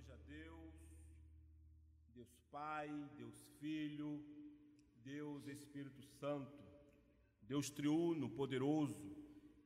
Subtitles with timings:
[0.00, 0.74] seja Deus,
[2.14, 4.24] Deus Pai, Deus Filho,
[5.04, 6.64] Deus Espírito Santo,
[7.42, 9.16] Deus triuno, poderoso,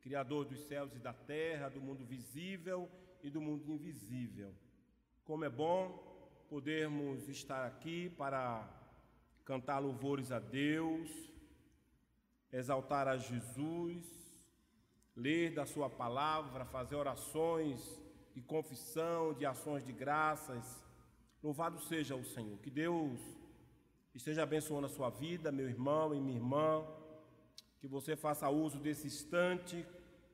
[0.00, 2.90] Criador dos céus e da terra, do mundo visível
[3.22, 4.52] e do mundo invisível.
[5.22, 5.86] Como é bom
[6.48, 8.68] podermos estar aqui para
[9.44, 11.10] cantar louvores a Deus,
[12.52, 14.04] exaltar a Jesus,
[15.14, 18.03] ler da Sua palavra, fazer orações
[18.34, 20.82] de confissão, de ações de graças.
[21.42, 22.58] Louvado seja o Senhor.
[22.58, 23.20] Que Deus
[24.14, 26.84] esteja abençoando a sua vida, meu irmão e minha irmã.
[27.80, 29.86] Que você faça uso desse instante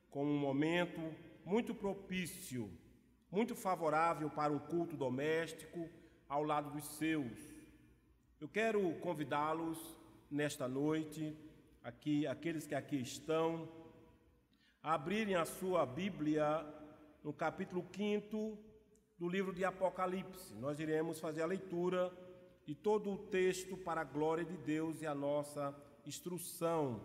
[0.09, 1.01] como um momento
[1.45, 2.69] muito propício,
[3.29, 5.89] muito favorável para um culto doméstico
[6.27, 7.37] ao lado dos seus.
[8.39, 9.77] Eu quero convidá-los
[10.29, 11.37] nesta noite,
[11.83, 13.69] aqui, aqueles que aqui estão,
[14.81, 16.65] a abrirem a sua Bíblia
[17.23, 18.57] no capítulo 5
[19.17, 20.55] do livro de Apocalipse.
[20.55, 22.11] Nós iremos fazer a leitura
[22.65, 27.01] de todo o texto para a glória de Deus e a nossa instrução.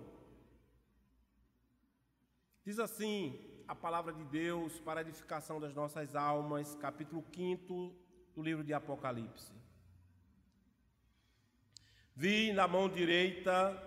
[2.64, 7.94] Diz assim a palavra de Deus para a edificação das nossas almas, capítulo 5
[8.34, 9.52] do livro de Apocalipse.
[12.14, 13.82] Vi na mão direita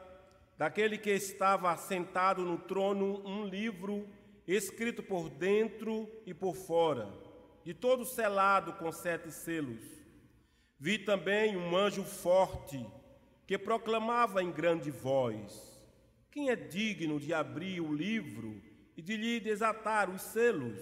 [0.57, 4.07] daquele que estava sentado no trono um livro
[4.55, 7.07] escrito por dentro e por fora,
[7.63, 9.83] de todo selado com sete selos.
[10.79, 12.83] Vi também um anjo forte
[13.45, 15.79] que proclamava em grande voz:
[16.31, 18.59] Quem é digno de abrir o livro
[18.97, 20.79] e de lhe desatar os selos?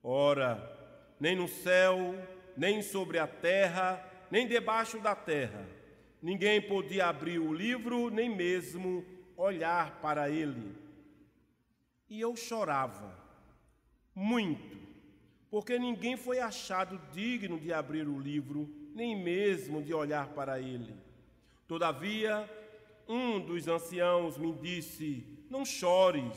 [0.00, 0.78] Ora,
[1.18, 2.14] nem no céu,
[2.56, 5.66] nem sobre a terra, nem debaixo da terra,
[6.22, 9.04] ninguém podia abrir o livro, nem mesmo
[9.36, 10.89] olhar para ele
[12.10, 13.16] e eu chorava
[14.12, 14.76] muito,
[15.48, 20.92] porque ninguém foi achado digno de abrir o livro, nem mesmo de olhar para ele.
[21.68, 22.50] Todavia,
[23.08, 26.36] um dos anciãos me disse: Não chores,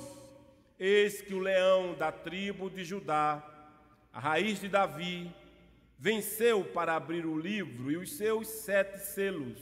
[0.80, 3.44] eis que o leão da tribo de Judá,
[4.14, 5.34] a raiz de Davi,
[5.98, 9.60] venceu para abrir o livro e os seus sete selos.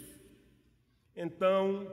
[1.16, 1.90] Então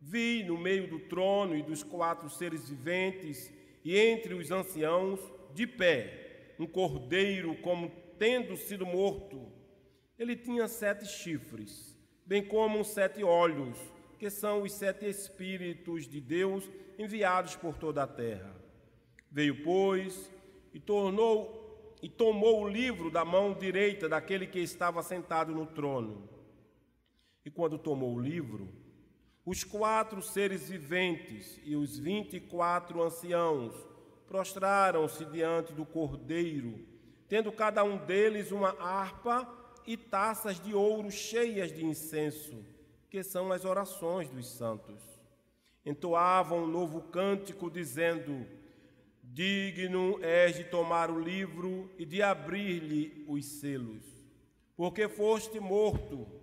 [0.00, 3.52] Vi no meio do trono e dos quatro seres viventes
[3.84, 5.20] e entre os anciãos,
[5.54, 9.50] de pé, um cordeiro como tendo sido morto.
[10.18, 13.78] Ele tinha sete chifres, bem como sete olhos,
[14.18, 18.54] que são os sete Espíritos de Deus enviados por toda a terra.
[19.30, 20.30] Veio, pois,
[20.74, 21.60] e tornou
[22.02, 26.28] e tomou o livro da mão direita daquele que estava sentado no trono.
[27.44, 28.68] E quando tomou o livro,
[29.50, 33.74] os quatro seres viventes e os vinte e quatro anciãos
[34.28, 36.86] prostraram-se diante do Cordeiro,
[37.28, 39.52] tendo cada um deles uma harpa
[39.84, 42.64] e taças de ouro cheias de incenso,
[43.10, 45.02] que são as orações dos santos.
[45.84, 48.46] Entoavam um novo cântico, dizendo:
[49.20, 54.04] Digno és de tomar o livro e de abrir-lhe os selos,
[54.76, 56.39] porque foste morto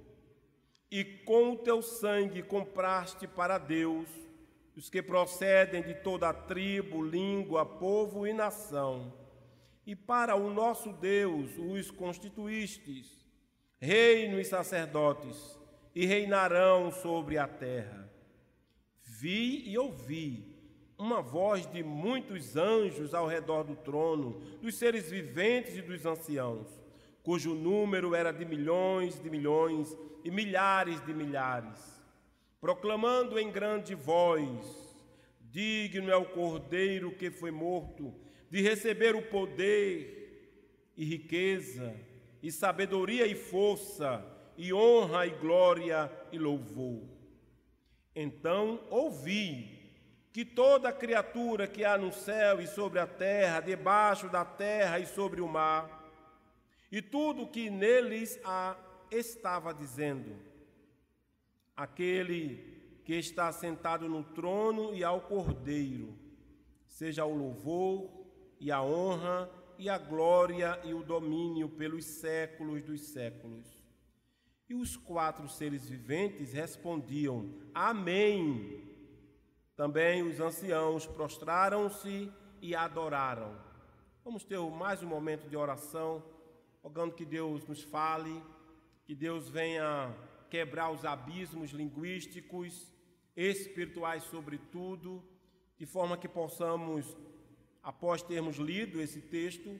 [0.91, 4.07] e com o teu sangue compraste para Deus
[4.75, 9.11] os que procedem de toda a tribo, língua, povo e nação,
[9.85, 13.25] e para o nosso Deus os constituístes,
[13.79, 15.57] reino e sacerdotes,
[15.95, 18.07] e reinarão sobre a terra.
[19.01, 20.55] Vi e ouvi
[20.97, 26.67] uma voz de muitos anjos ao redor do trono, dos seres viventes e dos anciãos,
[27.27, 32.01] cujo número era de milhões de milhões e milhares de milhares,
[32.61, 34.95] proclamando em grande voz:
[35.41, 38.15] Digno é o Cordeiro que foi morto
[38.49, 41.93] de receber o poder e riqueza,
[42.41, 44.25] e sabedoria e força,
[44.57, 47.03] e honra e glória e louvor.
[48.15, 49.91] Então ouvi
[50.31, 55.05] que toda criatura que há no céu e sobre a terra, debaixo da terra e
[55.05, 55.96] sobre o mar,
[56.91, 58.77] e tudo que neles há,
[59.11, 60.35] estava dizendo:
[61.75, 66.17] Aquele que está sentado no trono e ao Cordeiro,
[66.85, 68.09] seja o louvor
[68.59, 73.65] e a honra e a glória e o domínio pelos séculos dos séculos.
[74.69, 78.83] E os quatro seres viventes respondiam: Amém.
[79.75, 82.31] Também os anciãos prostraram-se
[82.61, 83.55] e adoraram.
[84.25, 86.23] Vamos ter mais um momento de oração,
[86.87, 88.41] rogando que Deus nos fale
[89.03, 90.15] que Deus venha
[90.49, 92.89] quebrar os abismos linguísticos,
[93.35, 95.21] espirituais, sobretudo,
[95.77, 97.17] de forma que possamos,
[97.83, 99.77] após termos lido esse texto,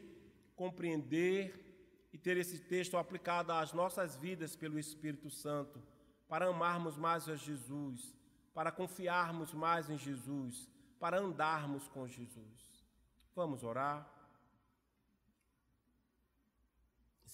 [0.53, 5.81] compreender e ter esse texto aplicado às nossas vidas pelo Espírito Santo,
[6.27, 8.13] para amarmos mais a Jesus,
[8.53, 10.69] para confiarmos mais em Jesus,
[10.99, 12.85] para andarmos com Jesus.
[13.33, 14.16] Vamos orar?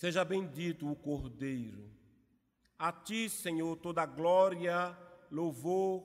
[0.04, 1.90] Seja bendito o Cordeiro.
[2.78, 4.98] A ti, Senhor, toda glória,
[5.32, 6.04] louvor,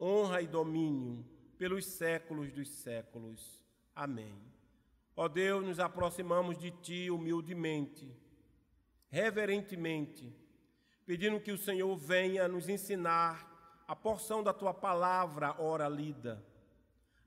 [0.00, 1.22] honra e domínio
[1.58, 3.62] pelos séculos dos séculos.
[3.94, 4.34] Amém.
[5.14, 8.10] Ó Deus, nos aproximamos de Ti humildemente,
[9.10, 10.34] reverentemente,
[11.04, 16.42] pedindo que o Senhor venha nos ensinar a porção da Tua palavra, ora lida,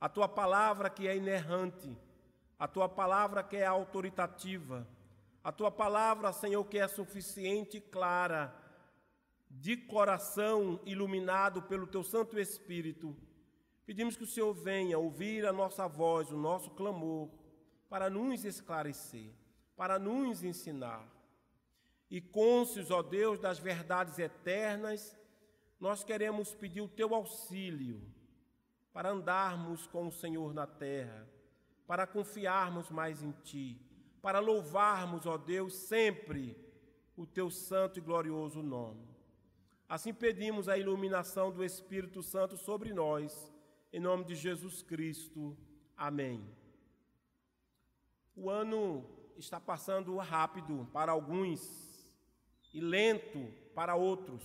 [0.02, 1.96] a Tua palavra que é inerrante,
[2.58, 4.97] a Tua palavra que é autoritativa,
[5.48, 8.54] a Tua palavra, Senhor, que é suficiente e clara,
[9.50, 13.16] de coração iluminado pelo Teu Santo Espírito.
[13.86, 17.30] Pedimos que o Senhor venha ouvir a nossa voz, o nosso clamor,
[17.88, 19.32] para nos esclarecer,
[19.78, 21.08] para nos ensinar.
[22.12, 25.18] E cônscios, ó Deus, das verdades eternas,
[25.80, 28.02] nós queremos pedir o teu auxílio
[28.92, 31.26] para andarmos com o Senhor na terra,
[31.88, 33.87] para confiarmos mais em ti,
[34.22, 36.58] para louvarmos, ó Deus, sempre
[37.16, 39.08] o teu santo e glorioso nome.
[39.90, 43.52] Assim pedimos a iluminação do Espírito Santo sobre nós,
[43.94, 45.58] em nome de Jesus Cristo.
[45.96, 46.46] Amém.
[48.36, 51.88] O ano está passando rápido para alguns
[52.74, 54.44] e lento para outros.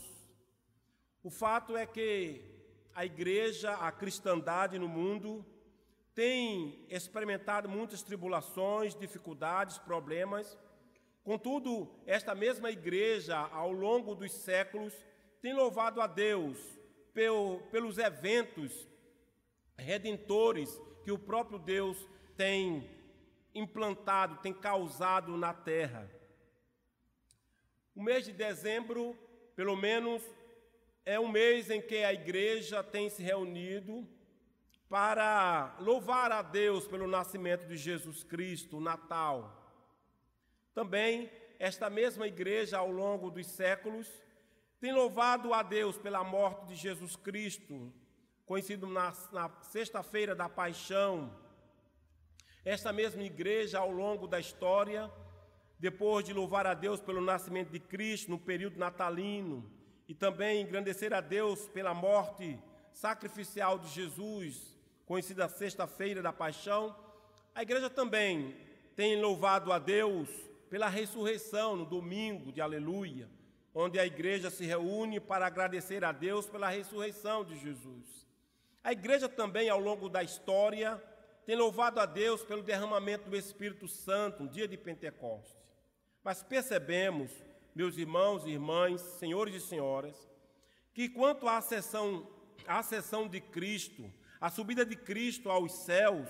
[1.23, 2.41] O fato é que
[2.95, 5.45] a igreja, a cristandade no mundo,
[6.15, 10.59] tem experimentado muitas tribulações, dificuldades, problemas.
[11.25, 14.93] Contudo, esta mesma igreja, ao longo dos séculos,
[15.41, 16.59] tem louvado a Deus
[17.71, 18.89] pelos eventos
[19.77, 22.89] redentores que o próprio Deus tem
[23.55, 26.11] implantado, tem causado na terra.
[27.95, 29.17] O mês de dezembro,
[29.55, 30.23] pelo menos,
[31.05, 34.07] é um mês em que a igreja tem se reunido
[34.93, 39.51] para louvar a Deus pelo nascimento de Jesus Cristo, o Natal.
[40.75, 44.07] Também, esta mesma igreja, ao longo dos séculos,
[44.79, 47.91] tem louvado a Deus pela morte de Jesus Cristo,
[48.45, 51.35] conhecido na, na Sexta-feira da Paixão,
[52.63, 55.11] esta mesma igreja, ao longo da história,
[55.79, 59.73] depois de louvar a Deus pelo nascimento de Cristo no período natalino
[60.07, 62.63] e também engrandecer a Deus pela morte
[62.93, 64.82] sacrificial de Jesus,
[65.13, 66.97] conhecida Sexta-feira da Paixão,
[67.55, 68.57] a igreja também
[68.97, 70.27] tem louvado a Deus
[70.71, 73.29] pela ressurreição no domingo de Aleluia,
[73.75, 78.27] onde a igreja se reúne para agradecer a Deus pela ressurreição de Jesus.
[78.83, 80.97] A igreja também, ao longo da história,
[81.45, 85.63] tem louvado a Deus pelo derramamento do Espírito Santo no dia de Pentecostes.
[86.25, 87.31] Mas percebemos,
[87.75, 90.17] meus irmãos e irmãs, senhores e senhoras,
[90.95, 92.27] que quanto à ascensão,
[92.67, 94.11] à ascensão de Cristo,
[94.43, 96.29] a subida de Cristo aos céus,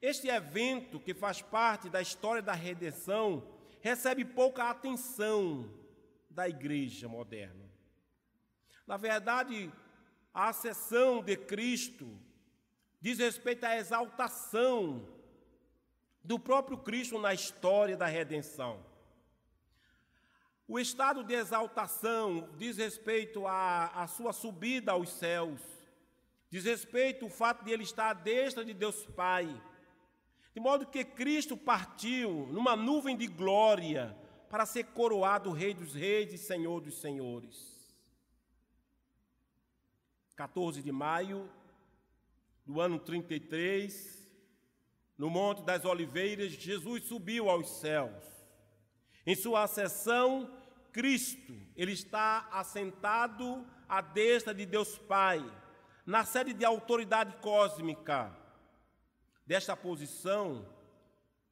[0.00, 3.46] este evento que faz parte da história da redenção
[3.82, 5.70] recebe pouca atenção
[6.30, 7.70] da igreja moderna.
[8.86, 9.70] Na verdade,
[10.32, 12.18] a ascensão de Cristo
[13.02, 15.06] diz respeito à exaltação
[16.22, 18.82] do próprio Cristo na história da redenção.
[20.66, 25.73] O estado de exaltação diz respeito à, à sua subida aos céus,
[26.54, 29.60] diz respeito ao fato de ele estar à destra de Deus Pai,
[30.54, 34.16] de modo que Cristo partiu numa nuvem de glória
[34.48, 37.92] para ser coroado Rei dos Reis e Senhor dos Senhores.
[40.36, 41.50] 14 de maio
[42.64, 44.24] do ano 33,
[45.18, 48.24] no Monte das Oliveiras, Jesus subiu aos céus.
[49.26, 50.56] Em sua ascensão,
[50.92, 55.44] Cristo, ele está assentado à destra de Deus Pai,
[56.04, 58.34] na sede de autoridade cósmica.
[59.46, 60.66] Desta posição,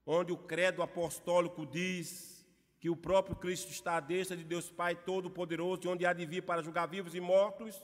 [0.06, 2.44] onde o credo apostólico diz
[2.80, 6.42] que o próprio Cristo está à destra de Deus Pai Todo-Poderoso, onde há de vir
[6.42, 7.80] para julgar vivos e mortos,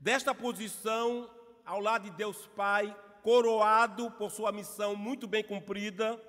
[0.00, 1.30] desta posição,
[1.64, 6.20] ao lado de Deus Pai, coroado por sua missão muito bem cumprida,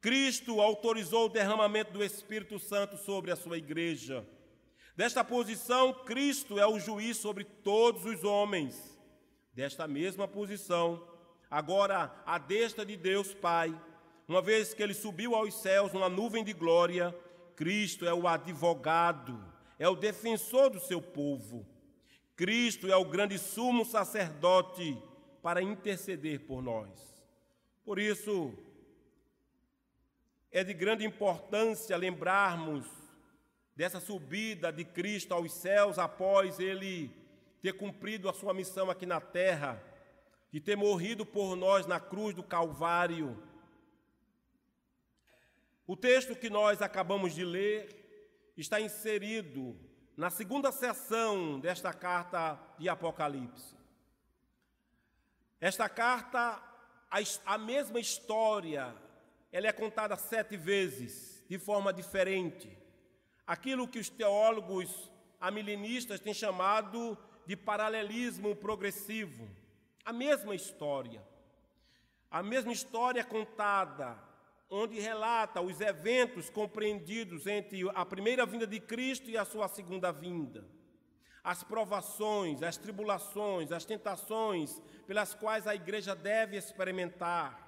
[0.00, 4.26] Cristo autorizou o derramamento do Espírito Santo sobre a sua igreja.
[4.96, 8.96] Desta posição, Cristo é o juiz sobre todos os homens.
[9.52, 11.04] Desta mesma posição,
[11.50, 13.74] agora a destra de Deus Pai,
[14.28, 17.12] uma vez que ele subiu aos céus numa nuvem de glória,
[17.56, 19.44] Cristo é o advogado,
[19.80, 21.66] é o defensor do seu povo.
[22.36, 24.96] Cristo é o grande sumo sacerdote
[25.42, 26.88] para interceder por nós.
[27.84, 28.54] Por isso,
[30.52, 33.03] é de grande importância lembrarmos
[33.76, 37.10] dessa subida de Cristo aos céus após ele
[37.60, 39.82] ter cumprido a sua missão aqui na terra,
[40.52, 43.42] de ter morrido por nós na cruz do Calvário.
[45.86, 49.76] O texto que nós acabamos de ler está inserido
[50.16, 53.74] na segunda sessão desta carta de Apocalipse.
[55.60, 56.62] Esta carta,
[57.44, 58.94] a mesma história,
[59.50, 62.83] ela é contada sete vezes, de forma diferente.
[63.46, 65.10] Aquilo que os teólogos
[65.40, 69.48] amilenistas têm chamado de paralelismo progressivo.
[70.04, 71.22] A mesma história.
[72.30, 74.18] A mesma história contada,
[74.70, 80.10] onde relata os eventos compreendidos entre a primeira vinda de Cristo e a sua segunda
[80.10, 80.66] vinda.
[81.44, 87.60] As provações, as tribulações, as tentações pelas quais a igreja deve experimentar,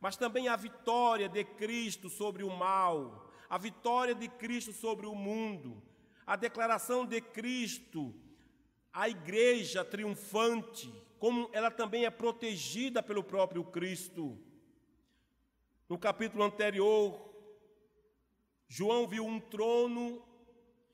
[0.00, 5.14] mas também a vitória de Cristo sobre o mal, a vitória de Cristo sobre o
[5.14, 5.82] mundo,
[6.24, 8.14] a declaração de Cristo,
[8.92, 14.38] a igreja triunfante, como ela também é protegida pelo próprio Cristo.
[15.88, 17.28] No capítulo anterior,
[18.68, 20.24] João viu um trono,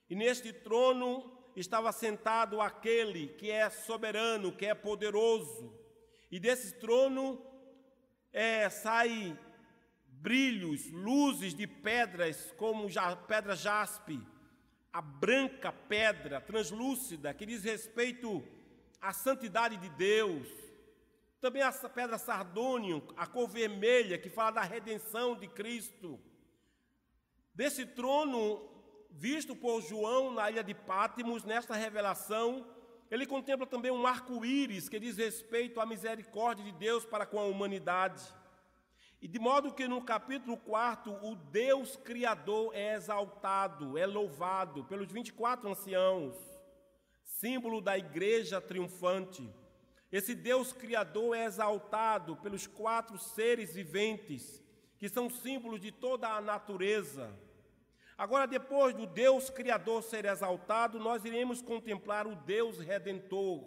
[0.09, 5.79] e neste trono estava sentado aquele que é soberano, que é poderoso,
[6.31, 7.39] e desse trono
[8.33, 9.39] é, sai
[10.21, 14.21] brilhos, luzes de pedras, como já, pedra jaspe,
[14.93, 18.43] a branca pedra translúcida, que diz respeito
[19.01, 20.49] à santidade de Deus.
[21.41, 26.19] Também a pedra sardônio, a cor vermelha, que fala da redenção de Cristo.
[27.55, 28.69] Desse trono,
[29.11, 32.67] visto por João na ilha de Pátimos, nesta revelação,
[33.11, 37.45] ele contempla também um arco-íris que diz respeito à misericórdia de Deus para com a
[37.45, 38.23] humanidade.
[39.21, 45.11] E de modo que no capítulo 4, o Deus Criador é exaltado, é louvado pelos
[45.11, 46.37] 24 anciãos,
[47.23, 49.49] símbolo da igreja triunfante.
[50.13, 54.63] Esse Deus Criador é exaltado pelos quatro seres viventes,
[54.99, 57.35] que são símbolos de toda a natureza.
[58.19, 63.67] Agora, depois do Deus Criador ser exaltado, nós iremos contemplar o Deus Redentor,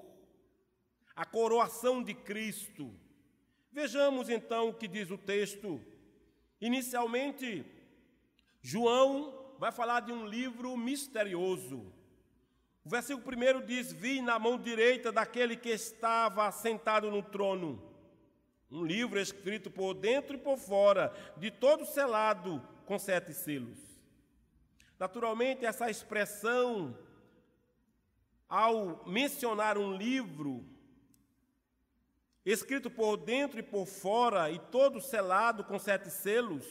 [1.15, 2.95] a coroação de Cristo
[3.71, 5.81] Vejamos então o que diz o texto.
[6.59, 7.65] Inicialmente,
[8.61, 11.93] João vai falar de um livro misterioso.
[12.83, 17.87] O versículo primeiro diz: Vi na mão direita daquele que estava sentado no trono.
[18.71, 23.79] Um livro escrito por dentro e por fora, de todo selado com sete selos.
[24.97, 26.97] Naturalmente, essa expressão,
[28.47, 30.65] ao mencionar um livro,
[32.45, 36.65] escrito por dentro e por fora e todo selado com sete selos,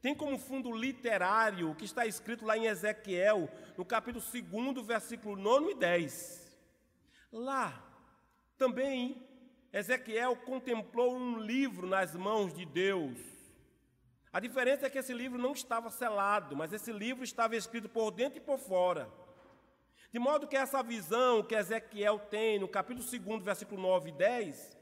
[0.00, 5.36] tem como fundo literário o que está escrito lá em Ezequiel, no capítulo 2, versículo
[5.36, 6.58] 9 e 10.
[7.30, 7.84] Lá,
[8.56, 9.22] também,
[9.72, 13.18] Ezequiel contemplou um livro nas mãos de Deus.
[14.32, 18.10] A diferença é que esse livro não estava selado, mas esse livro estava escrito por
[18.10, 19.10] dentro e por fora.
[20.12, 24.76] De modo que essa visão que Ezequiel tem no capítulo 2, versículo 9 e 10,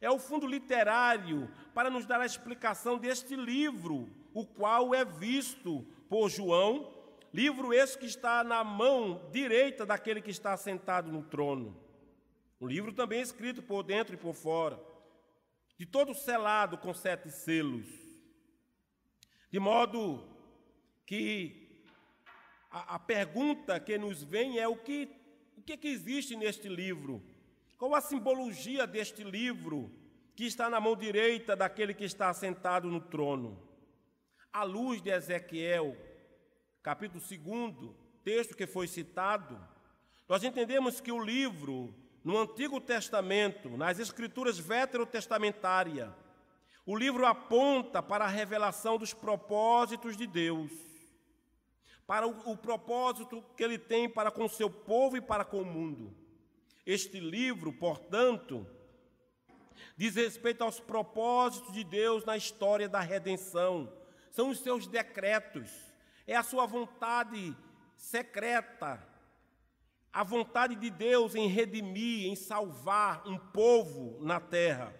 [0.00, 5.86] é o fundo literário para nos dar a explicação deste livro, o qual é visto
[6.08, 6.92] por João,
[7.32, 11.76] livro esse que está na mão direita daquele que está sentado no trono.
[12.60, 14.80] Um livro também escrito por dentro e por fora,
[15.76, 17.86] de todo selado com sete selos.
[19.50, 20.26] De modo
[21.06, 21.82] que
[22.70, 25.08] a, a pergunta que nos vem é o que,
[25.56, 27.22] o que, que existe neste livro?
[27.76, 29.90] Qual a simbologia deste livro
[30.36, 33.60] que está na mão direita daquele que está sentado no trono?
[34.52, 35.96] À luz de Ezequiel,
[36.82, 39.60] capítulo 2, texto que foi citado,
[40.28, 46.10] nós entendemos que o livro, no Antigo Testamento, nas Escrituras veterotestamentárias,
[46.86, 50.70] o livro aponta para a revelação dos propósitos de Deus,
[52.06, 55.62] para o, o propósito que ele tem para com o seu povo e para com
[55.62, 56.23] o mundo.
[56.86, 58.66] Este livro, portanto,
[59.96, 63.90] diz respeito aos propósitos de Deus na história da redenção.
[64.30, 65.70] São os seus decretos,
[66.26, 67.56] é a sua vontade
[67.96, 69.02] secreta,
[70.12, 74.94] a vontade de Deus em redimir, em salvar um povo na terra.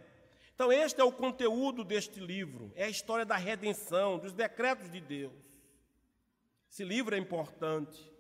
[0.55, 5.01] Então, este é o conteúdo deste livro, é a história da redenção, dos decretos de
[5.01, 5.33] Deus.
[6.71, 8.11] Esse livro é importante.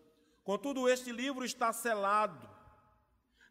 [0.42, 2.53] Contudo, este livro está selado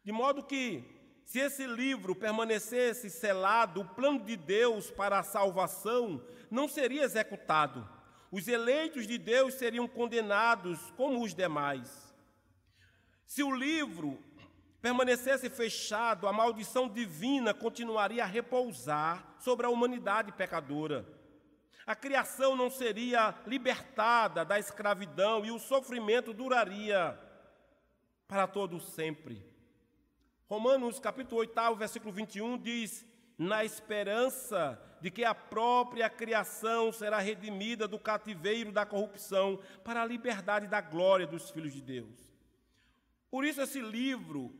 [0.04, 0.84] de modo que,
[1.24, 7.88] se esse livro permanecesse selado, o plano de Deus para a salvação não seria executado.
[8.30, 12.12] os eleitos de Deus seriam condenados como os demais.
[13.24, 14.18] Se o livro
[14.82, 21.06] permanecesse fechado, a maldição divina continuaria a repousar sobre a humanidade pecadora.
[21.86, 27.18] A criação não seria libertada da escravidão e o sofrimento duraria
[28.26, 29.53] para todo sempre.
[30.46, 33.06] Romanos capítulo 8, versículo 21 diz:
[33.38, 40.06] "Na esperança de que a própria criação será redimida do cativeiro da corrupção para a
[40.06, 42.34] liberdade da glória dos filhos de Deus."
[43.30, 44.54] Por isso esse livro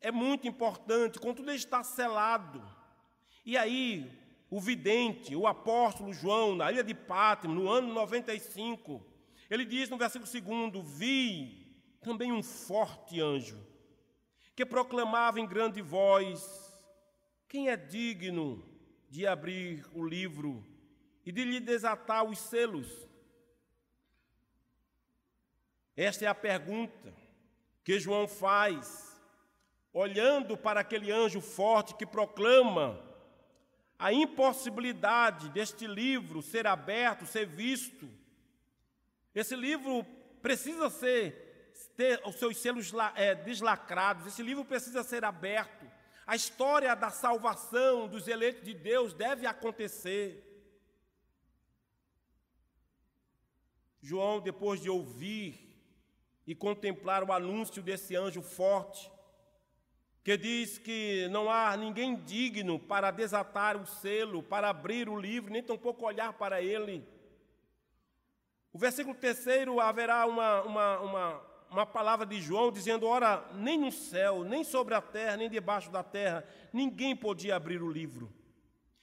[0.00, 2.62] é muito importante, contudo está selado.
[3.44, 4.10] E aí,
[4.48, 9.04] o vidente, o apóstolo João, na ilha de Pátimo, no ano 95,
[9.50, 13.73] ele diz no versículo 2: Vi também um forte anjo,
[14.54, 16.72] que proclamava em grande voz:
[17.48, 18.64] Quem é digno
[19.08, 20.64] de abrir o livro
[21.24, 22.88] e de lhe desatar os selos?
[25.96, 27.14] Esta é a pergunta
[27.84, 29.20] que João faz,
[29.92, 33.00] olhando para aquele anjo forte que proclama
[33.98, 38.08] a impossibilidade deste livro ser aberto, ser visto.
[39.34, 40.04] Esse livro
[40.42, 41.43] precisa ser
[41.96, 45.90] ter os seus selos é, deslacrados, esse livro precisa ser aberto.
[46.26, 50.42] A história da salvação dos eleitos de Deus deve acontecer.
[54.00, 55.64] João, depois de ouvir
[56.46, 59.10] e contemplar o anúncio desse anjo forte,
[60.22, 65.52] que diz que não há ninguém digno para desatar o selo, para abrir o livro,
[65.52, 67.06] nem tampouco olhar para ele.
[68.72, 73.90] O versículo terceiro haverá uma, uma, uma uma palavra de João dizendo: Ora, nem no
[73.90, 78.32] céu, nem sobre a terra, nem debaixo da terra, ninguém podia abrir o livro.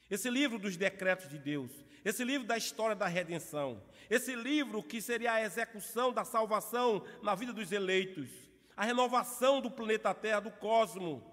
[0.10, 1.72] Esse livro dos decretos de Deus,
[2.04, 7.36] esse livro da história da redenção, esse livro que seria a execução da salvação na
[7.36, 8.30] vida dos eleitos,
[8.76, 11.24] a renovação do planeta Terra, do cosmo.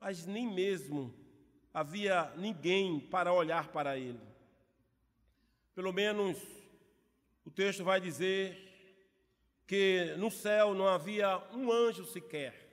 [0.00, 1.14] Mas nem mesmo
[1.72, 4.20] havia ninguém para olhar para ele.
[5.74, 6.38] Pelo menos
[7.44, 8.65] o texto vai dizer
[9.66, 12.66] que no céu não havia um anjo sequer.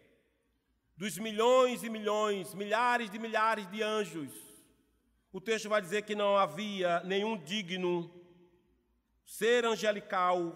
[0.96, 4.32] Dos milhões e milhões, milhares de milhares de anjos,
[5.32, 8.14] o texto vai dizer que não havia nenhum digno,
[9.26, 10.56] ser angelical,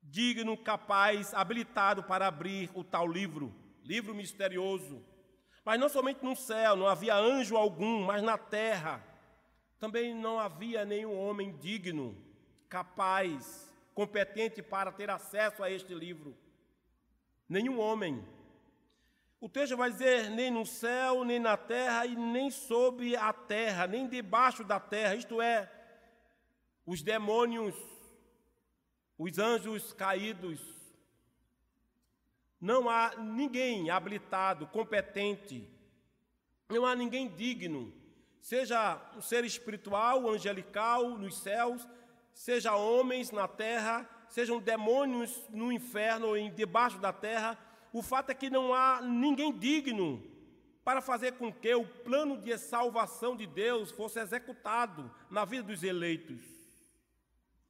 [0.00, 5.04] digno, capaz, habilitado para abrir o tal livro, livro misterioso.
[5.64, 9.04] Mas não somente no céu, não havia anjo algum, mas na terra
[9.80, 12.16] também não havia nenhum homem digno,
[12.68, 13.69] capaz,
[14.00, 16.34] competente para ter acesso a este livro.
[17.46, 18.26] Nenhum homem.
[19.38, 23.86] O texto vai dizer: nem no céu, nem na terra, e nem sob a terra,
[23.86, 25.70] nem debaixo da terra, isto é,
[26.86, 27.76] os demônios,
[29.18, 30.60] os anjos caídos.
[32.58, 35.68] Não há ninguém habilitado, competente,
[36.70, 37.92] não há ninguém digno,
[38.40, 41.86] seja um ser espiritual, angelical nos céus,
[42.34, 47.58] seja homens na terra, sejam demônios no inferno ou em debaixo da terra,
[47.92, 50.22] o fato é que não há ninguém digno
[50.84, 55.82] para fazer com que o plano de salvação de Deus fosse executado na vida dos
[55.82, 56.42] eleitos.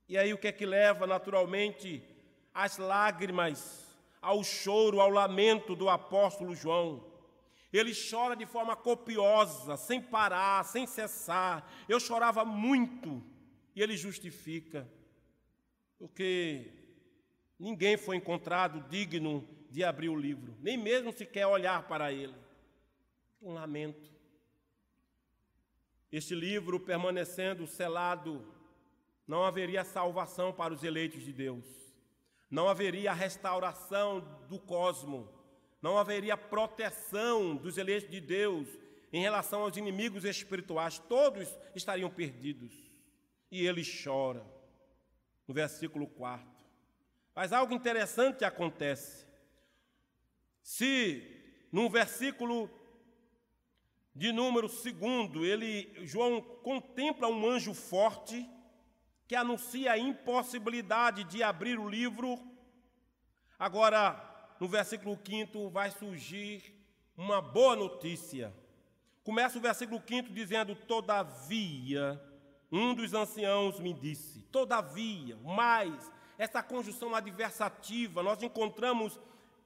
[0.09, 2.03] E aí o que é que leva naturalmente
[2.53, 3.87] às lágrimas,
[4.21, 7.11] ao choro, ao lamento do apóstolo João?
[7.73, 11.65] Ele chora de forma copiosa, sem parar, sem cessar.
[11.89, 13.23] Eu chorava muito
[13.75, 14.89] e ele justifica,
[15.99, 16.73] porque
[17.59, 22.35] ninguém foi encontrado digno de abrir o livro, nem mesmo se quer olhar para ele.
[23.41, 24.11] Um lamento.
[26.11, 28.45] Este livro permanecendo selado,
[29.27, 31.65] não haveria salvação para os eleitos de Deus,
[32.51, 35.33] não haveria restauração do cosmo,
[35.81, 38.67] não haveria proteção dos eleitos de Deus
[39.13, 42.90] em relação aos inimigos espirituais, todos estariam perdidos
[43.51, 44.47] e ele chora.
[45.47, 46.47] No versículo 4.
[47.35, 49.27] Mas algo interessante acontece.
[50.63, 51.23] Se
[51.73, 52.71] no versículo
[54.15, 58.49] de número segundo, ele João contempla um anjo forte
[59.27, 62.39] que anuncia a impossibilidade de abrir o livro.
[63.59, 66.75] Agora, no versículo 5 vai surgir
[67.17, 68.53] uma boa notícia.
[69.23, 72.21] Começa o versículo 5 dizendo: Todavia,
[72.71, 79.19] um dos anciãos me disse: Todavia, mais, essa conjunção adversativa nós encontramos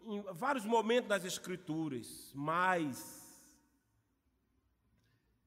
[0.06, 3.22] em vários momentos das Escrituras, mais.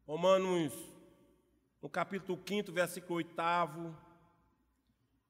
[0.06, 0.74] Romanos,
[1.82, 3.32] no capítulo 5, versículo 8,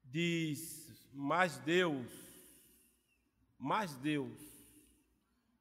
[0.03, 2.11] diz: Mas Deus,
[3.57, 4.39] mas Deus,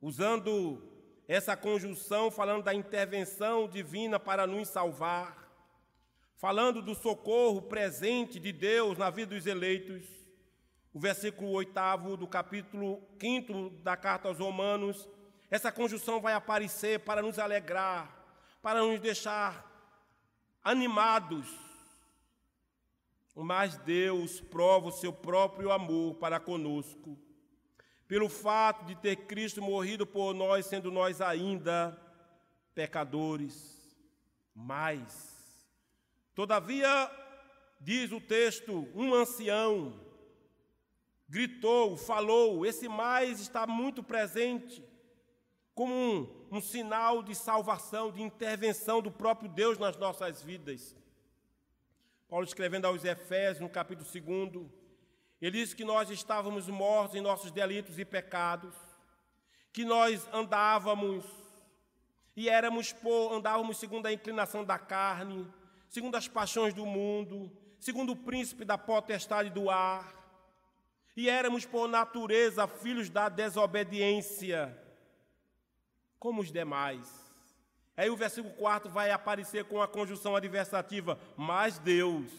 [0.01, 0.83] usando
[1.27, 5.46] essa conjunção, falando da intervenção divina para nos salvar,
[6.37, 10.05] falando do socorro presente de Deus na vida dos eleitos.
[10.93, 15.09] O versículo 8 do capítulo 5 da carta aos Romanos,
[15.51, 18.25] essa conjunção vai aparecer para nos alegrar,
[18.63, 19.65] para nos deixar
[20.65, 21.47] animados.
[23.35, 27.19] Mas Deus prova o seu próprio amor para conosco,
[28.09, 32.01] pelo fato de ter Cristo morrido por nós, sendo nós ainda
[32.75, 33.77] pecadores.
[34.55, 35.36] Mas
[36.37, 37.11] Todavia,
[37.81, 39.99] diz o texto, um ancião
[41.27, 44.85] gritou, falou, esse mais está muito presente,
[45.75, 50.95] como um, um sinal de salvação, de intervenção do próprio Deus nas nossas vidas.
[52.29, 54.07] Paulo escrevendo aos Efésios, no capítulo
[54.53, 54.71] 2,
[55.41, 58.75] ele diz que nós estávamos mortos em nossos delitos e pecados,
[59.73, 61.25] que nós andávamos
[62.37, 65.51] e éramos por, andávamos segundo a inclinação da carne,
[65.97, 70.15] segundo as paixões do mundo, segundo o príncipe da potestade do ar,
[71.17, 74.79] e éramos por natureza filhos da desobediência,
[76.19, 77.09] como os demais.
[77.97, 82.31] Aí o versículo 4 vai aparecer com a conjunção adversativa, mas Deus,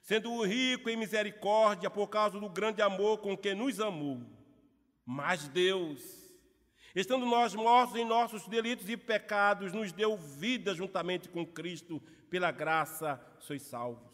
[0.00, 4.22] sendo rico em misericórdia por causa do grande amor com que nos amou,
[5.04, 6.00] mas Deus,
[6.94, 12.50] estando nós mortos em nossos delitos e pecados, nos deu vida juntamente com Cristo pela
[12.50, 14.08] graça sois salvos.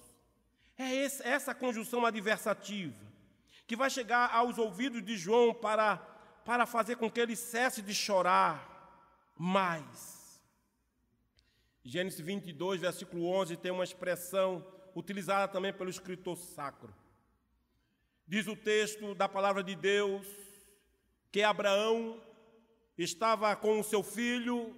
[0.77, 3.05] É essa conjunção adversativa
[3.67, 5.97] que vai chegar aos ouvidos de João para,
[6.45, 10.43] para fazer com que ele cesse de chorar mais.
[11.85, 16.95] Gênesis 22, versículo 11, tem uma expressão utilizada também pelo escritor sacro.
[18.27, 20.27] Diz o texto da palavra de Deus
[21.31, 22.21] que Abraão
[22.97, 24.75] estava com o seu filho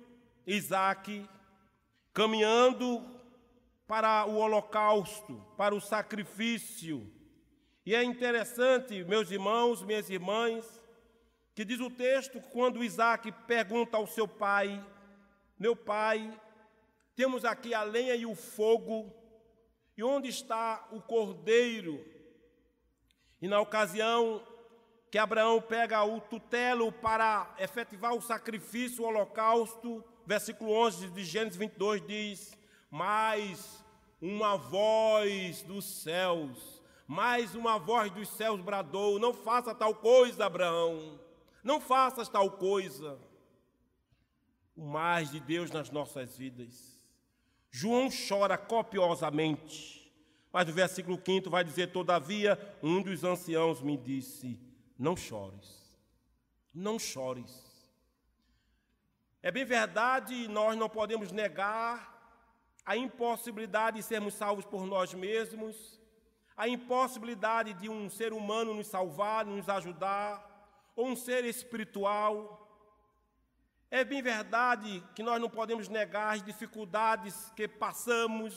[0.46, 1.28] Isaque,
[2.12, 3.04] caminhando
[3.86, 7.10] para o holocausto, para o sacrifício.
[7.84, 10.82] E é interessante, meus irmãos, minhas irmãs,
[11.54, 14.84] que diz o texto quando Isaac pergunta ao seu pai:
[15.58, 16.38] Meu pai,
[17.14, 19.12] temos aqui a lenha e o fogo,
[19.96, 22.04] e onde está o cordeiro?
[23.40, 24.42] E na ocasião
[25.10, 31.56] que Abraão pega o tutelo para efetivar o sacrifício, o holocausto, versículo 11 de Gênesis
[31.56, 32.58] 22 diz:
[32.90, 33.84] mais
[34.20, 41.20] uma voz dos céus, mais uma voz dos céus bradou: Não faça tal coisa, Abraão,
[41.62, 43.18] não faças tal coisa.
[44.76, 46.96] O mais de Deus nas nossas vidas.
[47.70, 50.12] João chora copiosamente,
[50.52, 54.58] mas no versículo 5 vai dizer: Todavia, um dos anciãos me disse:
[54.98, 55.98] Não chores,
[56.72, 57.64] não chores.
[59.42, 62.15] É bem verdade, nós não podemos negar
[62.86, 66.00] a impossibilidade de sermos salvos por nós mesmos,
[66.56, 70.46] a impossibilidade de um ser humano nos salvar, nos ajudar,
[70.94, 72.62] ou um ser espiritual.
[73.90, 78.54] É bem verdade que nós não podemos negar as dificuldades que passamos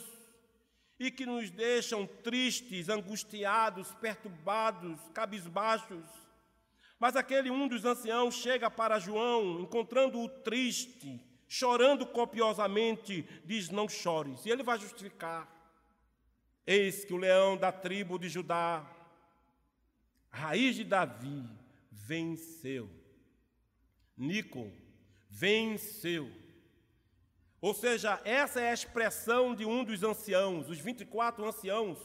[1.00, 6.06] e que nos deixam tristes, angustiados, perturbados, cabisbaixos.
[7.00, 14.46] Mas aquele um dos anciãos chega para João, encontrando-o triste, chorando copiosamente, diz: Não chores.
[14.46, 15.50] E ele vai justificar.
[16.66, 18.88] Eis que o leão da tribo de Judá,
[20.30, 21.44] raiz de Davi,
[21.92, 22.88] venceu.
[24.16, 24.72] Nico
[25.28, 26.32] venceu.
[27.60, 31.98] Ou seja, essa é a expressão de um dos anciãos, os 24 anciãos,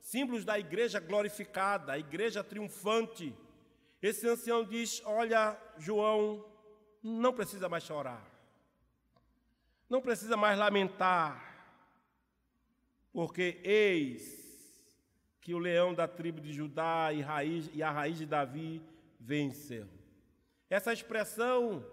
[0.00, 3.34] símbolos da igreja glorificada, a igreja triunfante.
[4.00, 6.44] Esse ancião diz: Olha, João,
[7.02, 8.31] não precisa mais chorar.
[9.92, 11.68] Não precisa mais lamentar,
[13.12, 14.82] porque eis
[15.38, 18.80] que o leão da tribo de Judá e, raiz, e a raiz de Davi
[19.20, 19.86] venceu.
[20.70, 21.84] Essa expressão,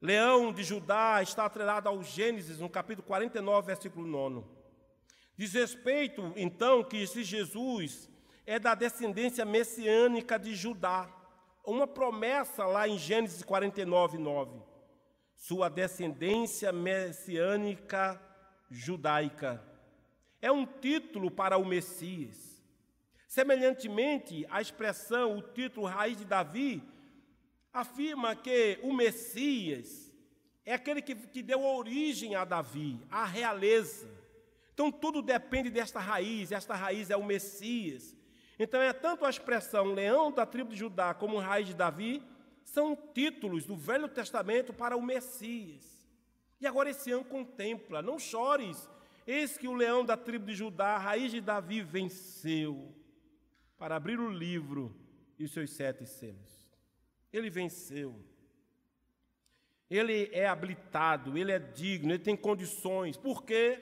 [0.00, 4.46] leão de Judá, está atrelada ao Gênesis, no capítulo 49, versículo 9.
[5.36, 8.08] Diz respeito, então, que esse Jesus
[8.46, 11.14] é da descendência messiânica de Judá.
[11.62, 14.75] Uma promessa lá em Gênesis 49, 9
[15.36, 18.20] sua descendência messiânica
[18.70, 19.62] judaica.
[20.40, 22.62] É um título para o Messias.
[23.28, 26.82] Semelhantemente, a expressão, o título raiz de Davi,
[27.72, 30.12] afirma que o Messias
[30.64, 34.08] é aquele que, que deu origem a Davi, a realeza.
[34.72, 38.16] Então tudo depende desta raiz, esta raiz é o Messias.
[38.58, 42.22] Então é tanto a expressão leão da tribo de Judá como raiz de Davi
[42.66, 46.04] são títulos do Velho Testamento para o Messias.
[46.60, 48.90] E agora esse ano contempla, não chores,
[49.26, 52.92] eis que o leão da tribo de Judá, raiz de Davi, venceu
[53.78, 54.94] para abrir o livro
[55.38, 56.68] e os seus sete selos.
[57.32, 58.20] Ele venceu.
[59.88, 63.16] Ele é habilitado, ele é digno, ele tem condições.
[63.16, 63.78] Por quê?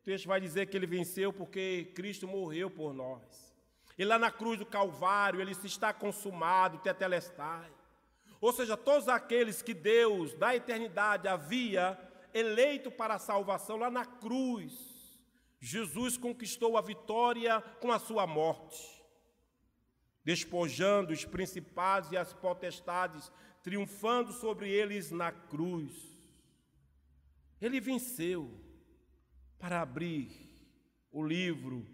[0.00, 3.56] O texto vai dizer que ele venceu porque Cristo morreu por nós.
[3.96, 7.75] E lá na cruz do Calvário, ele se está consumado, tetelestai.
[8.46, 11.98] Ou seja, todos aqueles que Deus, da eternidade, havia
[12.32, 14.72] eleito para a salvação, lá na cruz,
[15.58, 18.80] Jesus conquistou a vitória com a sua morte,
[20.22, 23.32] despojando os principados e as potestades,
[23.64, 25.92] triunfando sobre eles na cruz.
[27.60, 28.48] Ele venceu
[29.58, 30.30] para abrir
[31.10, 31.84] o livro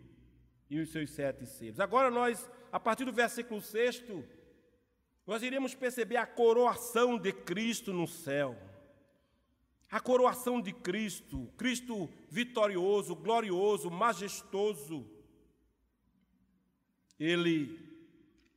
[0.68, 1.80] e os seus sete selos.
[1.80, 4.04] Agora nós, a partir do versículo 6,
[5.26, 8.56] nós iremos perceber a coroação de Cristo no céu.
[9.90, 15.06] A coroação de Cristo, Cristo vitorioso, glorioso, majestoso.
[17.20, 17.78] Ele,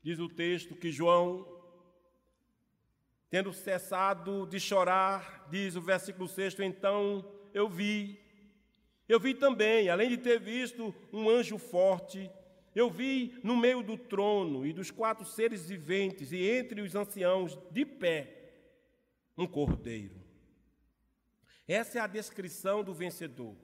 [0.02, 1.46] diz o texto, que João,
[3.30, 7.24] tendo cessado de chorar, diz o versículo 6, então
[7.54, 8.26] eu vi
[9.08, 12.30] eu vi também, além de ter visto um anjo forte,
[12.76, 17.58] eu vi no meio do trono e dos quatro seres viventes e entre os anciãos,
[17.72, 18.52] de pé,
[19.38, 20.22] um cordeiro.
[21.68, 23.56] Essa é a descrição do vencedor.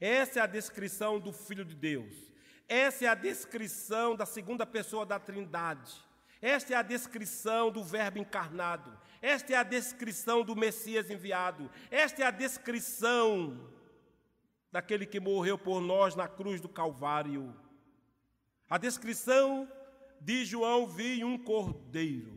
[0.00, 2.14] Essa é a descrição do Filho de Deus.
[2.68, 5.92] Essa é a descrição da segunda pessoa da Trindade.
[6.40, 8.96] Esta é a descrição do Verbo encarnado.
[9.20, 11.70] Esta é a descrição do Messias enviado.
[11.90, 13.70] Esta é a descrição
[14.70, 17.54] daquele que morreu por nós na cruz do Calvário.
[18.68, 19.70] A descrição
[20.20, 22.36] de João vi um cordeiro.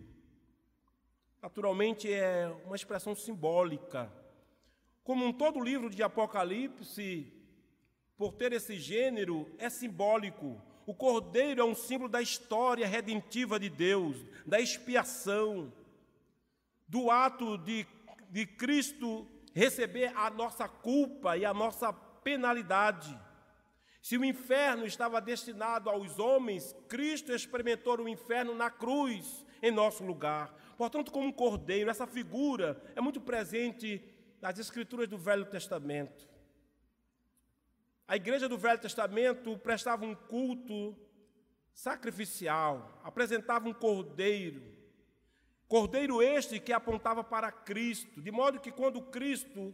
[1.42, 4.12] Naturalmente é uma expressão simbólica.
[5.04, 7.34] Como em todo livro de Apocalipse,
[8.16, 10.62] por ter esse gênero, é simbólico.
[10.86, 15.74] O cordeiro é um símbolo da história redentiva de Deus, da expiação,
[16.88, 17.88] do ato de,
[18.30, 23.18] de Cristo receber a nossa culpa e a nossa penalidade.
[24.10, 30.04] Se o inferno estava destinado aos homens, Cristo experimentou o inferno na cruz, em nosso
[30.04, 30.52] lugar.
[30.76, 34.04] Portanto, como um cordeiro, essa figura é muito presente
[34.42, 36.28] nas escrituras do Velho Testamento.
[38.08, 40.98] A igreja do Velho Testamento prestava um culto
[41.72, 44.76] sacrificial, apresentava um cordeiro.
[45.68, 49.72] Cordeiro este que apontava para Cristo, de modo que quando Cristo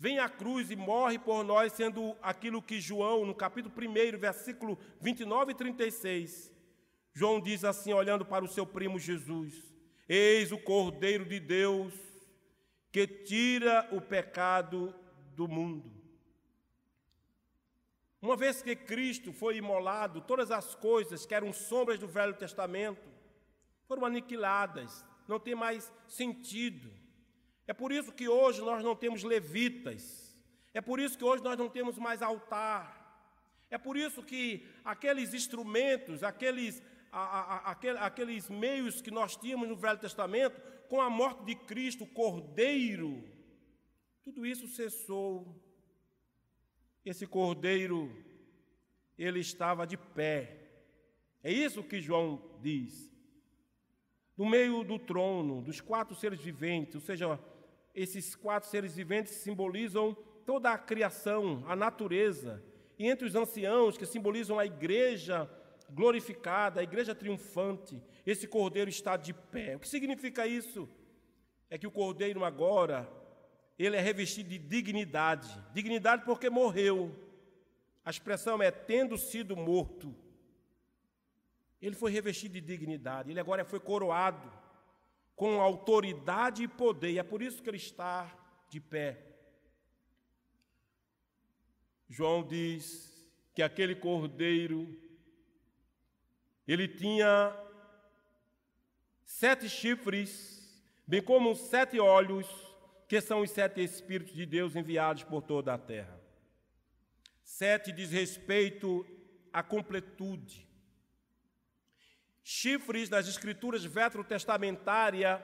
[0.00, 4.78] vem à cruz e morre por nós, sendo aquilo que João, no capítulo 1, versículo
[4.98, 6.50] 29 e 36,
[7.12, 9.62] João diz assim, olhando para o seu primo Jesus:
[10.08, 11.92] Eis o Cordeiro de Deus
[12.90, 14.94] que tira o pecado
[15.36, 15.92] do mundo.
[18.22, 23.06] Uma vez que Cristo foi imolado, todas as coisas que eram sombras do Velho Testamento
[23.86, 26.90] foram aniquiladas, não tem mais sentido.
[27.70, 30.36] É por isso que hoje nós não temos levitas.
[30.74, 32.82] É por isso que hoje nós não temos mais altar.
[33.70, 39.76] É por isso que aqueles instrumentos, aqueles, a, a, aqueles meios que nós tínhamos no
[39.76, 43.22] Velho Testamento, com a morte de Cristo, Cordeiro,
[44.24, 45.54] tudo isso cessou.
[47.04, 48.12] Esse Cordeiro,
[49.16, 50.58] ele estava de pé.
[51.40, 53.14] É isso que João diz.
[54.36, 57.38] No meio do trono, dos quatro seres viventes, ou seja,
[57.94, 62.62] esses quatro seres viventes simbolizam toda a criação, a natureza.
[62.98, 65.50] E entre os anciãos, que simbolizam a igreja
[65.88, 69.76] glorificada, a igreja triunfante, esse cordeiro está de pé.
[69.76, 70.88] O que significa isso?
[71.68, 73.10] É que o cordeiro agora,
[73.78, 75.48] ele é revestido de dignidade.
[75.72, 77.14] Dignidade porque morreu.
[78.04, 80.14] A expressão é tendo sido morto.
[81.80, 84.59] Ele foi revestido de dignidade, ele agora foi coroado
[85.36, 88.30] com autoridade e poder, e é por isso que ele está
[88.68, 89.26] de pé.
[92.08, 93.10] João diz
[93.54, 94.98] que aquele cordeiro,
[96.66, 97.56] ele tinha
[99.24, 102.46] sete chifres, bem como sete olhos,
[103.08, 106.20] que são os sete Espíritos de Deus enviados por toda a terra.
[107.42, 109.06] Sete diz respeito
[109.52, 110.69] à completude.
[112.52, 115.40] Chifres nas escrituras veterotestamentárias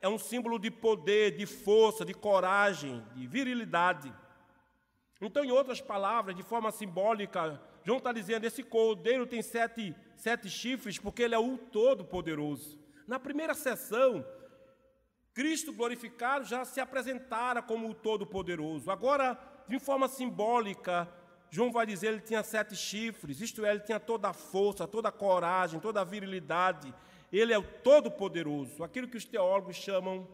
[0.00, 4.12] é um símbolo de poder, de força, de coragem, de virilidade.
[5.20, 10.50] Então, em outras palavras, de forma simbólica, João está dizendo: esse cordeiro tem sete, sete
[10.50, 12.76] chifres porque ele é o Todo-Poderoso.
[13.06, 14.26] Na primeira sessão,
[15.32, 18.90] Cristo glorificado já se apresentara como o Todo-Poderoso.
[18.90, 21.08] Agora, de forma simbólica,
[21.50, 25.08] João vai dizer ele tinha sete chifres, isto é, ele tinha toda a força, toda
[25.08, 26.94] a coragem, toda a virilidade.
[27.32, 30.28] Ele é o Todo-Poderoso, aquilo que os teólogos chamam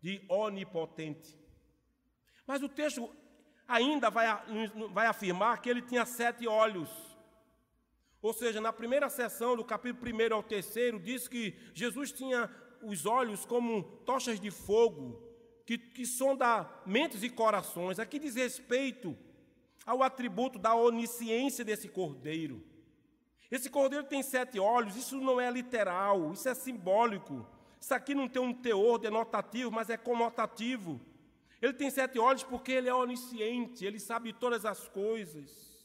[0.00, 1.38] de onipotente.
[2.46, 3.10] Mas o texto
[3.66, 4.26] ainda vai,
[4.92, 6.88] vai afirmar que ele tinha sete olhos.
[8.20, 12.50] Ou seja, na primeira sessão, do capítulo 1 ao terceiro, diz que Jesus tinha
[12.82, 15.22] os olhos como tochas de fogo,
[15.66, 17.98] que, que sonda mentes e corações.
[17.98, 19.16] Aqui diz respeito
[19.88, 22.62] ao atributo da onisciência desse cordeiro.
[23.50, 27.48] Esse cordeiro tem sete olhos, isso não é literal, isso é simbólico.
[27.80, 31.00] Isso aqui não tem um teor denotativo, mas é conotativo.
[31.62, 35.82] Ele tem sete olhos porque ele é onisciente, ele sabe todas as coisas.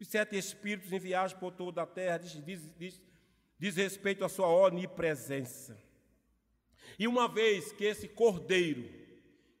[0.00, 3.02] Os sete espíritos enviados por toda a terra diz, diz, diz,
[3.58, 5.78] diz respeito à sua onipresença.
[6.98, 8.88] E uma vez que esse cordeiro,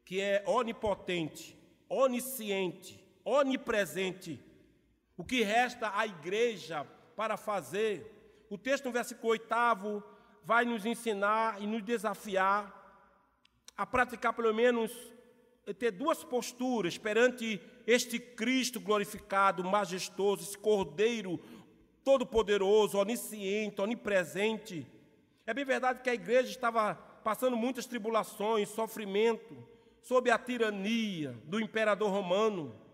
[0.02, 1.54] que é onipotente,
[1.90, 4.40] onisciente, onipresente,
[5.16, 6.86] o que resta à igreja
[7.16, 8.46] para fazer?
[8.48, 10.04] O texto no versículo 8
[10.44, 12.72] vai nos ensinar e nos desafiar
[13.76, 14.92] a praticar pelo menos
[15.74, 21.40] ter duas posturas perante este Cristo glorificado, majestoso, esse Cordeiro
[22.04, 24.86] todo-poderoso, onisciente, onipresente.
[25.44, 29.56] É bem verdade que a igreja estava passando muitas tribulações, sofrimento,
[30.00, 32.85] sob a tirania do imperador romano.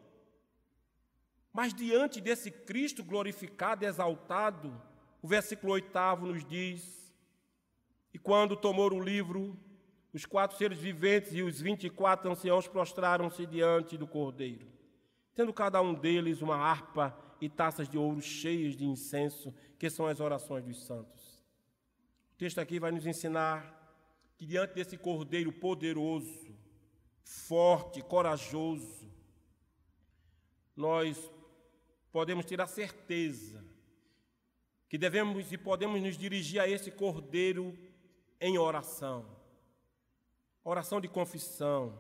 [1.53, 4.81] Mas diante desse Cristo glorificado, exaltado,
[5.21, 7.13] o versículo oitavo nos diz:
[8.13, 9.57] E quando tomou o livro,
[10.13, 14.67] os quatro seres viventes e os vinte e quatro anciãos prostraram-se diante do Cordeiro,
[15.35, 20.07] tendo cada um deles uma harpa e taças de ouro cheias de incenso, que são
[20.07, 21.43] as orações dos santos.
[22.35, 23.81] O texto aqui vai nos ensinar
[24.37, 26.55] que diante desse Cordeiro poderoso,
[27.23, 29.11] forte, corajoso,
[30.75, 31.31] nós
[32.13, 33.65] podemos ter a certeza
[34.89, 37.77] que devemos e podemos nos dirigir a esse Cordeiro
[38.41, 39.43] em oração
[40.65, 41.99] oração de confissão,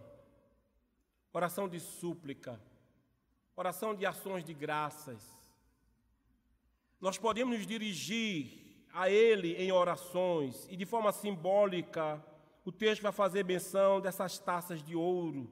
[1.32, 2.60] oração de súplica,
[3.56, 5.22] oração de ações de graças.
[7.00, 12.24] Nós podemos nos dirigir a Ele em orações e de forma simbólica,
[12.64, 15.50] o texto vai fazer menção dessas taças de ouro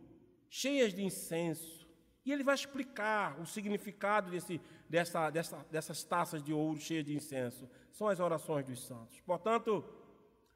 [0.48, 1.79] cheias de incenso.
[2.24, 7.14] E ele vai explicar o significado desse, dessa, dessa, dessas taças de ouro cheias de
[7.14, 7.68] incenso.
[7.92, 9.20] São as orações dos santos.
[9.20, 9.84] Portanto,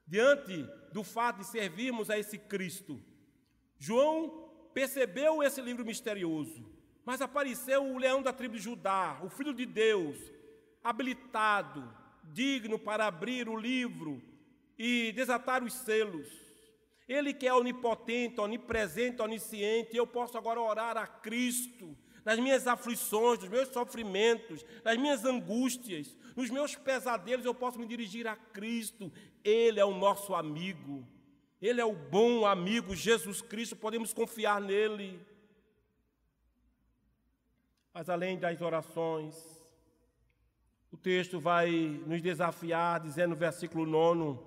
[0.07, 3.03] diante do fato de servirmos a esse Cristo.
[3.79, 6.65] João percebeu esse livro misterioso,
[7.05, 10.17] mas apareceu o leão da tribo de Judá, o filho de Deus,
[10.83, 11.89] habilitado,
[12.25, 14.23] digno para abrir o livro
[14.79, 16.44] e desatar os selos.
[17.09, 23.39] Ele que é onipotente, onipresente, onisciente, eu posso agora orar a Cristo nas minhas aflições,
[23.39, 29.13] nos meus sofrimentos, nas minhas angústias, nos meus pesadelos, eu posso me dirigir a Cristo.
[29.45, 31.07] Ele é o nosso amigo.
[31.61, 35.21] Ele é o bom amigo, Jesus Cristo, podemos confiar nele.
[37.93, 39.37] Mas além das orações,
[40.91, 41.71] o texto vai
[42.07, 44.41] nos desafiar, dizendo no versículo 9: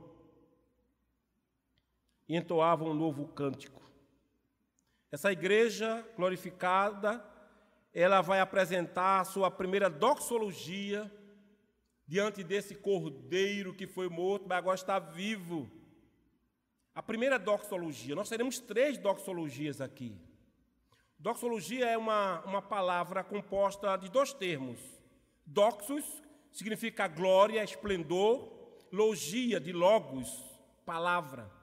[2.27, 3.81] e entoavam um novo cântico.
[5.11, 7.23] Essa igreja glorificada
[7.93, 11.11] ela vai apresentar a sua primeira doxologia
[12.05, 15.69] diante desse cordeiro que foi morto, mas agora está vivo.
[16.93, 20.15] A primeira doxologia, nós teremos três doxologias aqui.
[21.19, 24.79] Doxologia é uma, uma palavra composta de dois termos.
[25.45, 28.47] Doxos significa glória, esplendor,
[28.91, 30.29] logia de logos,
[30.85, 31.56] palavra.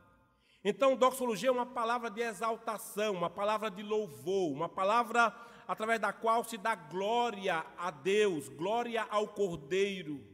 [0.64, 5.34] Então, doxologia é uma palavra de exaltação, uma palavra de louvor, uma palavra
[5.68, 10.24] através da qual se dá glória a Deus, glória ao Cordeiro.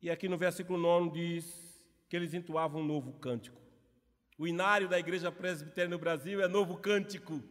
[0.00, 3.60] E aqui no versículo 9 diz que eles entoavam um novo cântico.
[4.38, 7.42] O inário da Igreja Presbiteriana no Brasil é novo cântico.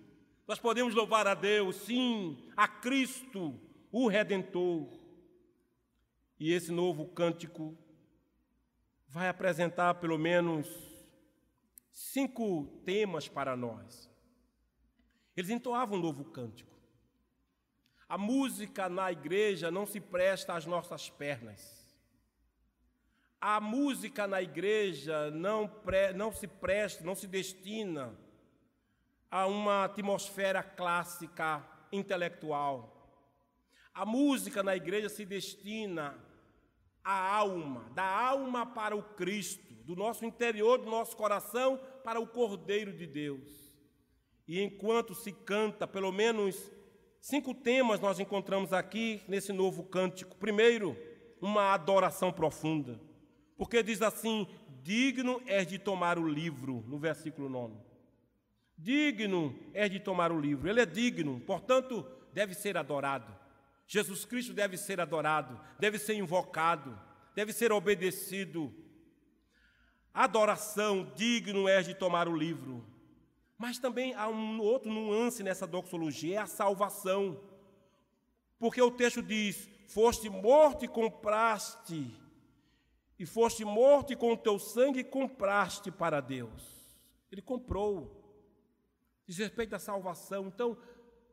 [0.47, 3.60] Nós podemos louvar a Deus, sim, a Cristo,
[3.91, 4.88] o Redentor.
[6.39, 7.78] E esse novo cântico
[9.08, 10.90] vai apresentar pelo menos
[11.91, 14.09] cinco temas para nós.
[15.35, 16.71] Eles entoavam um novo cântico.
[18.07, 21.81] A música na igreja não se presta às nossas pernas.
[23.39, 28.13] A música na igreja não, pre, não se presta, não se destina
[29.31, 32.97] a uma atmosfera clássica intelectual.
[33.93, 36.17] A música na igreja se destina
[37.03, 42.25] à alma, da alma para o Cristo, do nosso interior, do nosso coração para o
[42.25, 43.73] Cordeiro de Deus.
[44.47, 46.71] E enquanto se canta, pelo menos
[47.19, 50.37] cinco temas nós encontramos aqui nesse novo cântico.
[50.37, 50.95] Primeiro,
[51.41, 53.01] uma adoração profunda,
[53.57, 54.47] porque diz assim:
[54.81, 57.75] digno és de tomar o livro, no versículo 9.
[58.77, 63.35] Digno és de tomar o livro, ele é digno, portanto, deve ser adorado.
[63.85, 66.97] Jesus Cristo deve ser adorado, deve ser invocado,
[67.35, 68.73] deve ser obedecido.
[70.14, 72.86] Adoração, digno és de tomar o livro.
[73.57, 77.39] Mas também há um outro nuance nessa doxologia, é a salvação.
[78.59, 82.14] Porque o texto diz: Foste morto e compraste,
[83.20, 86.82] e foste morto e com o teu sangue compraste para Deus.
[87.32, 88.20] Ele comprou.
[89.28, 90.47] Diz respeito à salvação.
[90.47, 90.78] Então,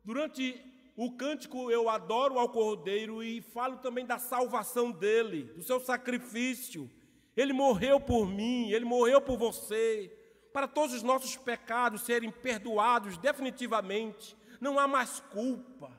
[0.05, 0.63] durante
[0.97, 6.91] o cântico eu adoro ao Cordeiro e falo também da salvação dele, do seu sacrifício.
[7.39, 10.13] Ele morreu por mim, ele morreu por você,
[10.53, 14.37] para todos os nossos pecados serem perdoados definitivamente.
[14.61, 15.97] Não há mais culpa,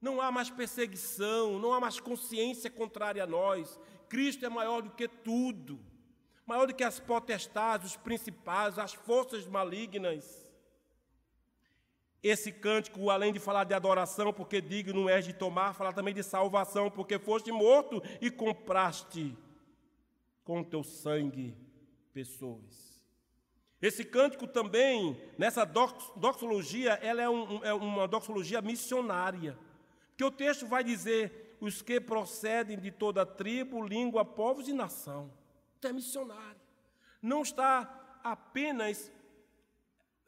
[0.00, 3.80] não há mais perseguição, não há mais consciência contrária a nós.
[4.08, 5.80] Cristo é maior do que tudo,
[6.46, 10.24] maior do que as potestades, os principais, as forças malignas.
[12.22, 16.22] Esse cântico, além de falar de adoração, porque digno és de tomar, fala também de
[16.22, 19.36] salvação, porque foste morto e compraste
[20.44, 21.56] com teu sangue
[22.12, 23.02] pessoas.
[23.80, 29.58] Esse cântico também, nessa doxologia, ela é, um, é uma doxologia missionária.
[30.08, 35.30] Porque o texto vai dizer os que procedem de toda tribo, língua, povos e nação.
[35.78, 36.60] Então é missionário.
[37.20, 39.12] Não está apenas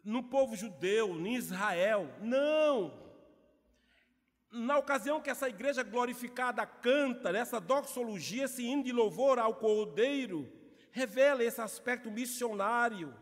[0.04, 2.10] no povo judeu, em Israel.
[2.20, 3.05] Não!
[4.50, 10.50] Na ocasião que essa igreja glorificada canta, nessa doxologia, esse hino de louvor ao Cordeiro,
[10.90, 13.14] revela esse aspecto missionário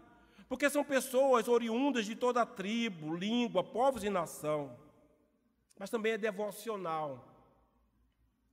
[0.49, 4.79] porque são pessoas oriundas de toda a tribo, língua, povos e nação.
[5.79, 7.29] Mas também é devocional.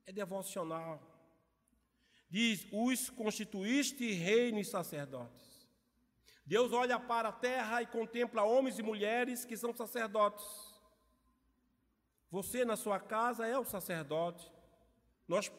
[0.06, 1.00] É devocional.
[2.30, 5.70] Diz: os constituíste reino e sacerdotes.
[6.46, 10.46] Deus olha para a terra e contempla homens e mulheres que são sacerdotes.
[12.32, 14.50] Você na sua casa é o sacerdote.
[15.28, 15.52] Nós,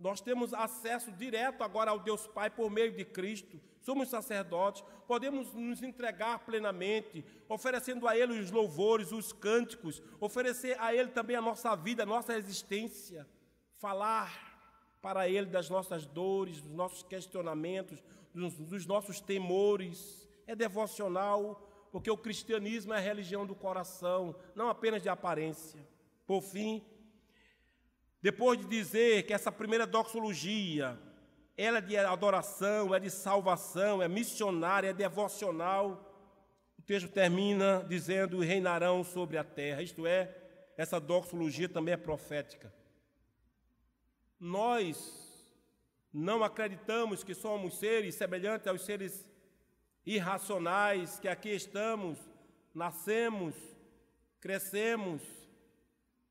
[0.00, 5.52] nós temos acesso direto agora ao Deus Pai por meio de Cristo somos sacerdotes, podemos
[5.52, 11.42] nos entregar plenamente, oferecendo a Ele os louvores, os cânticos, oferecer a Ele também a
[11.42, 13.28] nossa vida, a nossa existência,
[13.74, 20.26] falar para Ele das nossas dores, dos nossos questionamentos, dos, dos nossos temores.
[20.46, 25.78] É devocional, porque o cristianismo é a religião do coração, não apenas de aparência.
[26.26, 26.84] Por fim,
[28.20, 30.98] depois de dizer que essa primeira doxologia,
[31.56, 36.12] ela é de adoração, é de salvação, é missionária, é devocional.
[36.76, 39.80] O texto termina dizendo: reinarão sobre a terra.
[39.80, 40.36] Isto é,
[40.76, 42.74] essa doxologia também é profética.
[44.40, 45.46] Nós
[46.12, 49.24] não acreditamos que somos seres semelhantes aos seres
[50.06, 52.18] irracionais que aqui estamos,
[52.74, 53.54] nascemos,
[54.40, 55.22] crescemos,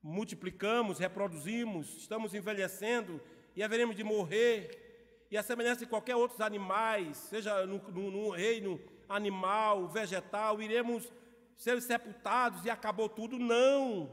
[0.02, 3.20] multiplicamos, reproduzimos, estamos envelhecendo
[3.56, 4.84] e haveremos de morrer
[5.30, 11.12] e a semelhança de qualquer outros animais, seja no, no, no reino animal, vegetal, iremos
[11.56, 13.38] ser sepultados e acabou tudo.
[13.38, 14.10] Não!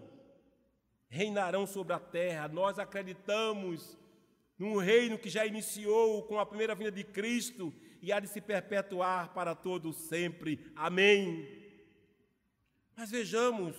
[1.08, 2.48] Reinarão sobre a terra.
[2.48, 3.98] Nós acreditamos
[4.58, 8.42] num reino que já iniciou com a primeira vinda de Cristo e há de se
[8.42, 10.72] perpetuar para todo sempre.
[10.76, 11.48] Amém.
[12.96, 13.76] Mas vejamos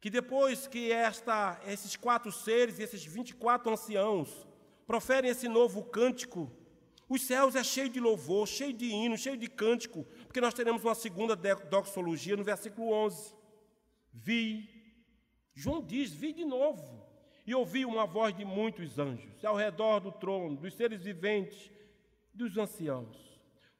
[0.00, 4.46] que depois que esta, esses quatro seres, esses 24 anciãos,
[4.86, 6.50] proferem esse novo cântico,
[7.08, 10.84] os céus é cheio de louvor, cheio de hino, cheio de cântico, porque nós teremos
[10.84, 13.34] uma segunda doxologia no versículo 11.
[14.12, 14.68] Vi,
[15.54, 17.04] João diz, vi de novo,
[17.44, 21.70] e ouvi uma voz de muitos anjos, ao redor do trono, dos seres viventes,
[22.40, 23.16] dos anciãos,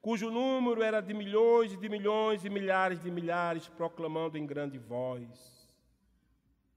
[0.01, 4.79] cujo número era de milhões e de milhões e milhares de milhares, proclamando em grande
[4.79, 5.69] voz.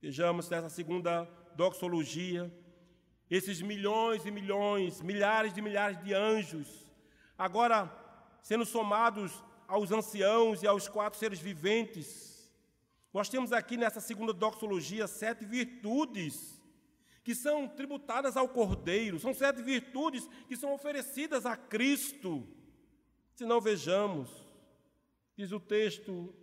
[0.02, 1.24] Vejamos nessa segunda
[1.56, 2.52] doxologia,
[3.30, 6.86] esses milhões e milhões, milhares de milhares de anjos,
[7.38, 7.92] agora
[8.42, 12.52] sendo somados aos anciãos e aos quatro seres viventes.
[13.14, 16.53] Nós temos aqui nessa segunda doxologia sete virtudes
[17.24, 22.46] que são tributadas ao Cordeiro, são sete virtudes que são oferecidas a Cristo.
[23.34, 24.30] Se não vejamos,
[25.36, 26.34] diz o texto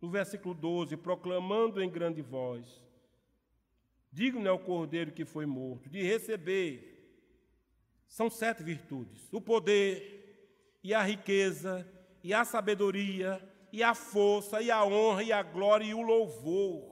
[0.00, 2.82] no versículo 12, proclamando em grande voz:
[4.12, 6.96] Digno é o cordeiro que foi morto, de receber.
[8.08, 11.86] São sete virtudes: o poder, e a riqueza,
[12.22, 16.89] e a sabedoria, e a força, e a honra, e a glória, e o louvor.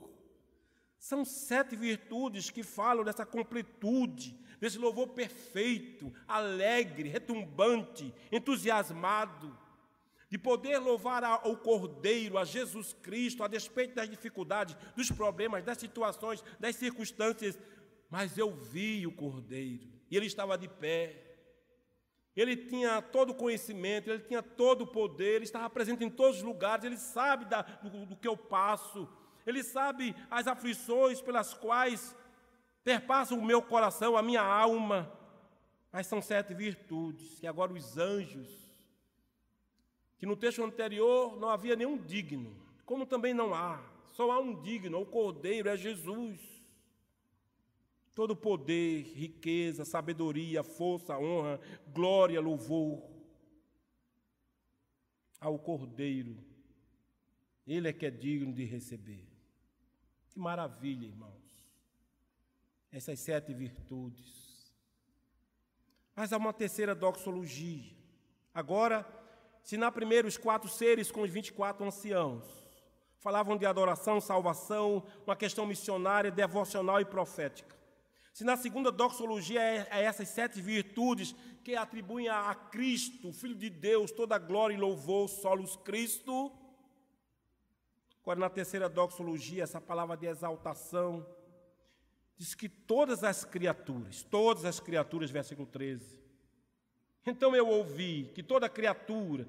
[0.99, 9.57] São sete virtudes que falam dessa completude, desse louvor perfeito, alegre, retumbante, entusiasmado
[10.29, 15.79] de poder louvar ao Cordeiro, a Jesus Cristo, a despeito das dificuldades, dos problemas, das
[15.79, 17.57] situações, das circunstâncias.
[18.09, 21.25] Mas eu vi o Cordeiro e ele estava de pé.
[22.35, 26.37] Ele tinha todo o conhecimento, ele tinha todo o poder, ele estava presente em todos
[26.37, 29.09] os lugares, ele sabe da, do, do que eu passo,
[29.49, 32.15] ele sabe as aflições pelas quais
[32.83, 35.11] perpassam o meu coração, a minha alma.
[35.91, 38.47] Mas são sete virtudes que agora os anjos
[40.17, 42.53] que no texto anterior não havia nenhum digno,
[42.85, 43.81] como também não há,
[44.11, 46.41] só há um digno, o Cordeiro é Jesus.
[48.13, 51.57] Todo poder, riqueza, sabedoria, força, honra,
[51.93, 53.01] glória, louvor
[55.39, 56.37] ao Cordeiro.
[57.65, 59.28] Ele é que é digno de receber.
[60.39, 61.33] Que maravilha, irmãos.
[62.93, 64.73] Essas sete virtudes.
[66.15, 67.93] Mas há uma terceira doxologia.
[68.53, 69.05] Agora,
[69.61, 72.45] se na primeira os quatro seres com os 24 anciãos
[73.17, 77.75] falavam de adoração, salvação, uma questão missionária, devocional e profética.
[78.33, 81.35] Se na segunda doxologia é, é essas sete virtudes
[81.65, 86.49] que atribuem a, Cristo, Filho de Deus, toda glória e louvor, solos Cristo.
[88.21, 91.25] Agora, na terceira doxologia, essa palavra de exaltação,
[92.37, 96.19] diz que todas as criaturas, todas as criaturas, versículo 13,
[97.25, 99.47] então eu ouvi que toda criatura,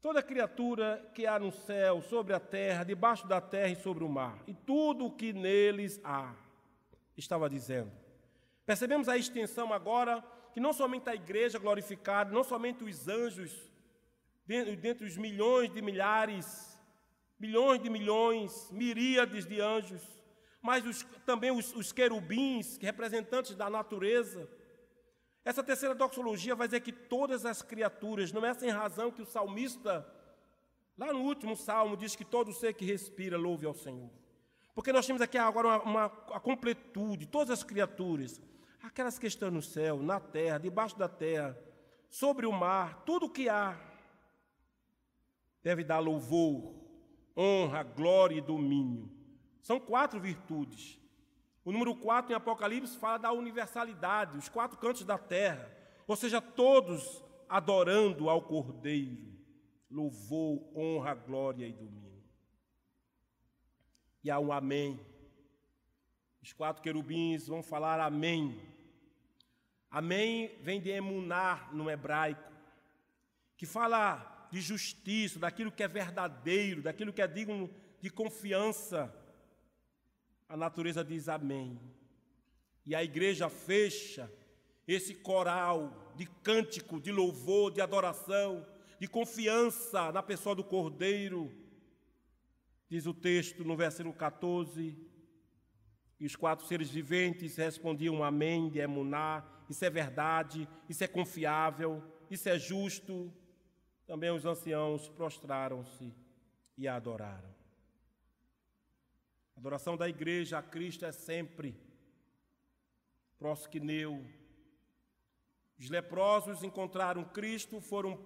[0.00, 4.08] toda criatura que há no céu, sobre a terra, debaixo da terra e sobre o
[4.08, 6.34] mar, e tudo o que neles há,
[7.16, 7.92] estava dizendo.
[8.64, 13.54] Percebemos a extensão agora que não somente a igreja glorificada, não somente os anjos,
[14.46, 16.67] dentre os milhões de milhares,
[17.38, 20.02] milhões de milhões, miríades de anjos,
[20.60, 24.48] mas os, também os, os querubins, representantes da natureza,
[25.44, 29.26] essa terceira doxologia vai dizer que todas as criaturas, não é sem razão que o
[29.26, 30.06] salmista,
[30.96, 34.10] lá no último salmo, diz que todo ser que respira louve ao Senhor.
[34.74, 38.40] Porque nós temos aqui agora uma, uma a completude, todas as criaturas,
[38.82, 41.58] aquelas que estão no céu, na terra, debaixo da terra,
[42.10, 43.78] sobre o mar, tudo o que há,
[45.62, 46.74] deve dar louvor,
[47.38, 49.08] honra, glória e domínio.
[49.62, 50.98] São quatro virtudes.
[51.64, 55.70] O número 4 em Apocalipse fala da universalidade, os quatro cantos da terra,
[56.06, 59.38] ou seja, todos adorando ao Cordeiro,
[59.90, 62.24] louvor, honra, glória e domínio.
[64.24, 64.98] E há um amém.
[66.42, 68.60] Os quatro querubins vão falar amém.
[69.90, 72.52] Amém vem de emunar no hebraico,
[73.56, 77.70] que fala de justiça, daquilo que é verdadeiro, daquilo que é digno
[78.00, 79.14] de confiança
[80.48, 81.78] a natureza diz amém.
[82.86, 84.32] E a igreja fecha
[84.86, 88.66] esse coral de cântico, de louvor, de adoração,
[88.98, 91.52] de confiança na pessoa do Cordeiro.
[92.88, 94.96] Diz o texto no versículo 14:
[96.18, 102.02] E os quatro seres viventes respondiam amém de emuná, isso é verdade, isso é confiável,
[102.30, 103.30] isso é justo.
[104.08, 106.14] Também os anciãos prostraram-se
[106.78, 107.54] e a adoraram.
[109.54, 111.78] A adoração da igreja a Cristo é sempre
[113.38, 114.24] prosquineu.
[115.78, 118.18] Os leprosos encontraram Cristo, foram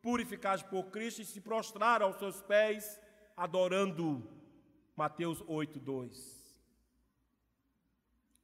[0.00, 3.00] purificados por Cristo e se prostraram aos seus pés,
[3.36, 4.30] adorando
[4.94, 6.56] Mateus 8, 2.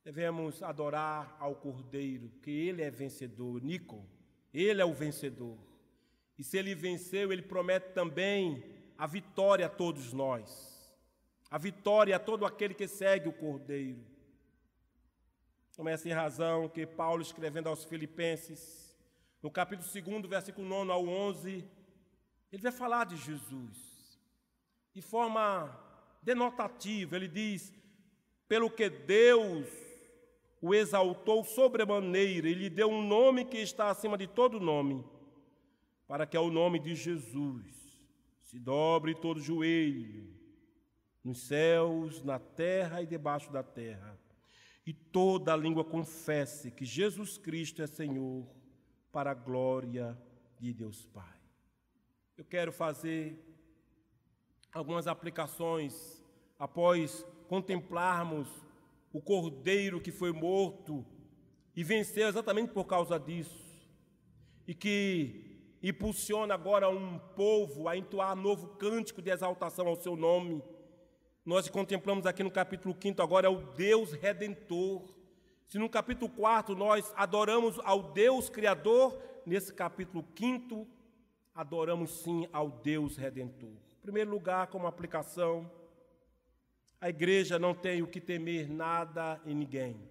[0.02, 4.04] Devemos adorar ao Cordeiro, que ele é vencedor, Nico,
[4.52, 5.69] ele é o vencedor.
[6.40, 8.64] E se ele venceu, ele promete também
[8.98, 10.70] a vitória a todos nós
[11.50, 13.98] a vitória a todo aquele que segue o Cordeiro.
[15.76, 18.96] Como é em razão que Paulo, escrevendo aos Filipenses,
[19.42, 21.64] no capítulo 2, versículo 9 ao 11,
[22.52, 24.20] ele vai falar de Jesus.
[24.92, 25.76] De forma
[26.22, 27.72] denotativa, ele diz:
[28.46, 29.66] pelo que Deus
[30.60, 35.04] o exaltou sobremaneira e lhe deu um nome que está acima de todo nome,
[36.10, 37.72] para que ao nome de Jesus
[38.42, 40.28] se dobre todo joelho
[41.22, 44.18] nos céus, na terra e debaixo da terra,
[44.84, 48.44] e toda a língua confesse que Jesus Cristo é Senhor,
[49.12, 50.20] para a glória
[50.58, 51.38] de Deus Pai.
[52.36, 53.38] Eu quero fazer
[54.72, 56.20] algumas aplicações
[56.58, 58.48] após contemplarmos
[59.12, 61.06] o cordeiro que foi morto
[61.76, 63.64] e venceu exatamente por causa disso,
[64.66, 65.49] e que
[65.82, 70.62] impulsiona agora um povo a entoar novo cântico de exaltação ao seu nome.
[71.44, 75.02] Nós contemplamos aqui no capítulo 5 agora é o Deus redentor.
[75.66, 80.86] Se no capítulo 4 nós adoramos ao Deus criador, nesse capítulo 5
[81.54, 83.70] adoramos sim ao Deus redentor.
[83.70, 85.70] Em primeiro lugar, como aplicação,
[87.00, 90.09] a igreja não tem o que temer nada e ninguém.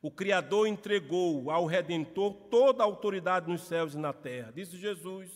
[0.00, 4.52] O Criador entregou ao Redentor toda a autoridade nos céus e na terra.
[4.52, 5.30] Disse Jesus,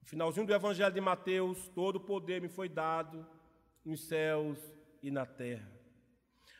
[0.00, 3.26] no finalzinho do Evangelho de Mateus: Todo o poder me foi dado
[3.84, 4.58] nos céus
[5.02, 5.70] e na terra.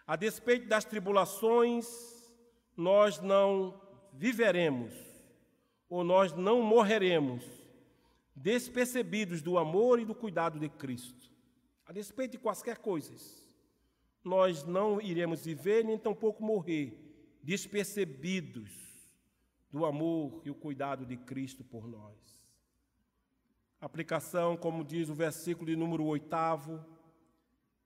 [0.06, 1.86] A despeito das tribulações,
[2.76, 3.80] nós não
[4.12, 4.92] viveremos,
[5.88, 7.44] ou nós não morreremos,
[8.34, 11.26] despercebidos do amor e do cuidado de Cristo
[11.86, 13.45] a despeito de quaisquer coisas,
[14.26, 17.02] nós não iremos viver nem tampouco morrer
[17.42, 18.70] despercebidos
[19.70, 22.16] do amor e o cuidado de Cristo por nós.
[23.80, 26.84] Aplicação, como diz o versículo de número oitavo,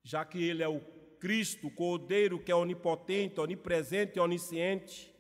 [0.03, 0.81] já que Ele é o
[1.19, 5.15] Cristo, o Cordeiro que é onipotente, onipresente e onisciente,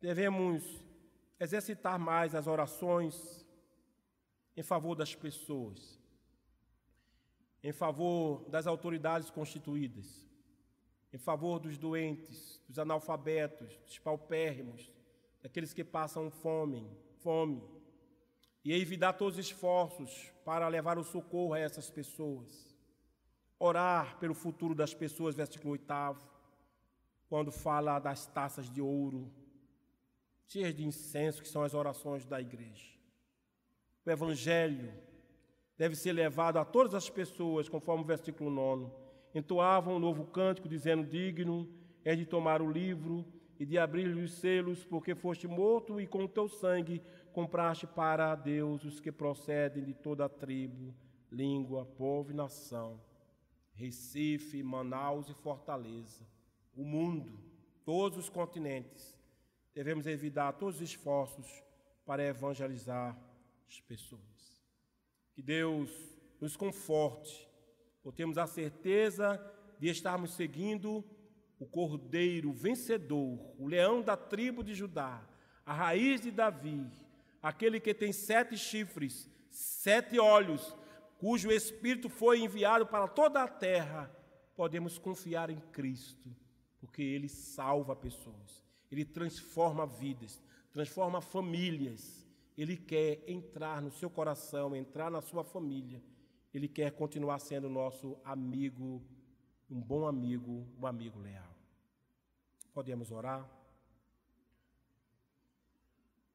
[0.00, 0.64] devemos
[1.38, 3.46] exercitar mais as orações
[4.56, 6.00] em favor das pessoas
[7.62, 10.29] em favor das autoridades constituídas,
[11.12, 14.90] em favor dos doentes, dos analfabetos, dos paupérrimos,
[15.42, 16.88] daqueles que passam fome,
[17.18, 17.62] fome,
[18.64, 22.76] e evitar todos os esforços para levar o socorro a essas pessoas.
[23.58, 25.84] Orar pelo futuro das pessoas, versículo 8,
[27.28, 29.30] quando fala das taças de ouro,
[30.46, 32.90] cheias de incenso, que são as orações da igreja.
[34.04, 34.92] O Evangelho
[35.76, 38.99] deve ser levado a todas as pessoas, conforme o versículo 9.
[39.34, 41.68] Entoavam um novo cântico, dizendo: Digno
[42.04, 43.24] é de tomar o livro
[43.58, 47.02] e de abrir-lhe os selos, porque foste morto e com o teu sangue
[47.32, 50.94] compraste para Deus os que procedem de toda a tribo,
[51.30, 53.00] língua, povo e nação.
[53.74, 56.26] Recife, Manaus e Fortaleza,
[56.74, 57.38] o mundo,
[57.84, 59.18] todos os continentes,
[59.74, 61.62] devemos evitar todos os esforços
[62.04, 63.18] para evangelizar
[63.66, 64.62] as pessoas.
[65.32, 65.90] Que Deus
[66.40, 67.49] nos conforte,
[68.02, 69.40] por termos a certeza
[69.78, 71.04] de estarmos seguindo
[71.58, 75.22] o Cordeiro vencedor, o leão da tribo de Judá,
[75.64, 76.86] a raiz de Davi,
[77.42, 80.74] aquele que tem sete chifres, sete olhos,
[81.18, 84.10] cujo Espírito foi enviado para toda a terra,
[84.56, 86.34] podemos confiar em Cristo,
[86.80, 90.42] porque Ele salva pessoas, Ele transforma vidas,
[90.72, 92.20] transforma famílias
[92.62, 96.02] ele quer entrar no seu coração, entrar na sua família.
[96.52, 99.02] Ele quer continuar sendo nosso amigo,
[99.70, 101.54] um bom amigo, um amigo leal.
[102.72, 103.48] Podemos orar?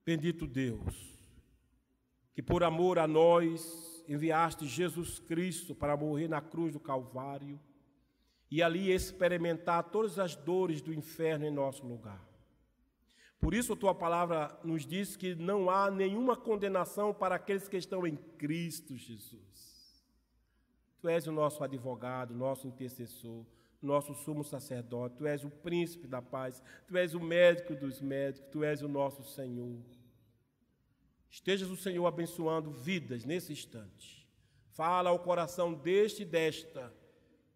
[0.05, 1.17] Bendito Deus,
[2.33, 7.59] que por amor a nós enviaste Jesus Cristo para morrer na cruz do Calvário
[8.51, 12.23] e ali experimentar todas as dores do inferno em nosso lugar.
[13.39, 17.77] Por isso a tua palavra nos diz que não há nenhuma condenação para aqueles que
[17.77, 19.74] estão em Cristo Jesus.
[21.05, 23.45] Tu és o nosso advogado, nosso intercessor,
[23.79, 28.49] nosso sumo sacerdote, tu és o príncipe da paz, tu és o médico dos médicos,
[28.51, 29.85] tu és o nosso Senhor.
[31.29, 34.27] Estejas o Senhor abençoando vidas nesse instante.
[34.71, 36.91] Fala ao coração deste e desta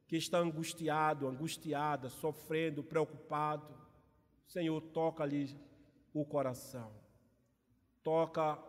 [0.07, 3.75] que está angustiado, angustiada, sofrendo, preocupado.
[4.45, 5.59] Senhor, toca-lhe
[6.13, 6.91] o coração.
[8.03, 8.59] Toca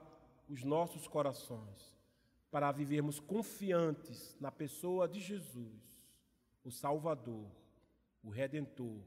[0.48, 1.99] os nossos corações
[2.50, 6.08] para vivermos confiantes na pessoa de Jesus,
[6.64, 7.50] o Salvador,
[8.22, 9.02] o Redentor,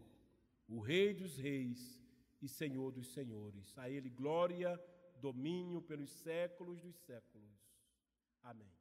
[0.67, 2.01] o Rei dos Reis
[2.41, 3.77] e Senhor dos Senhores.
[3.77, 4.79] A Ele glória,
[5.21, 7.51] domínio pelos séculos dos séculos.
[8.41, 8.72] Amém.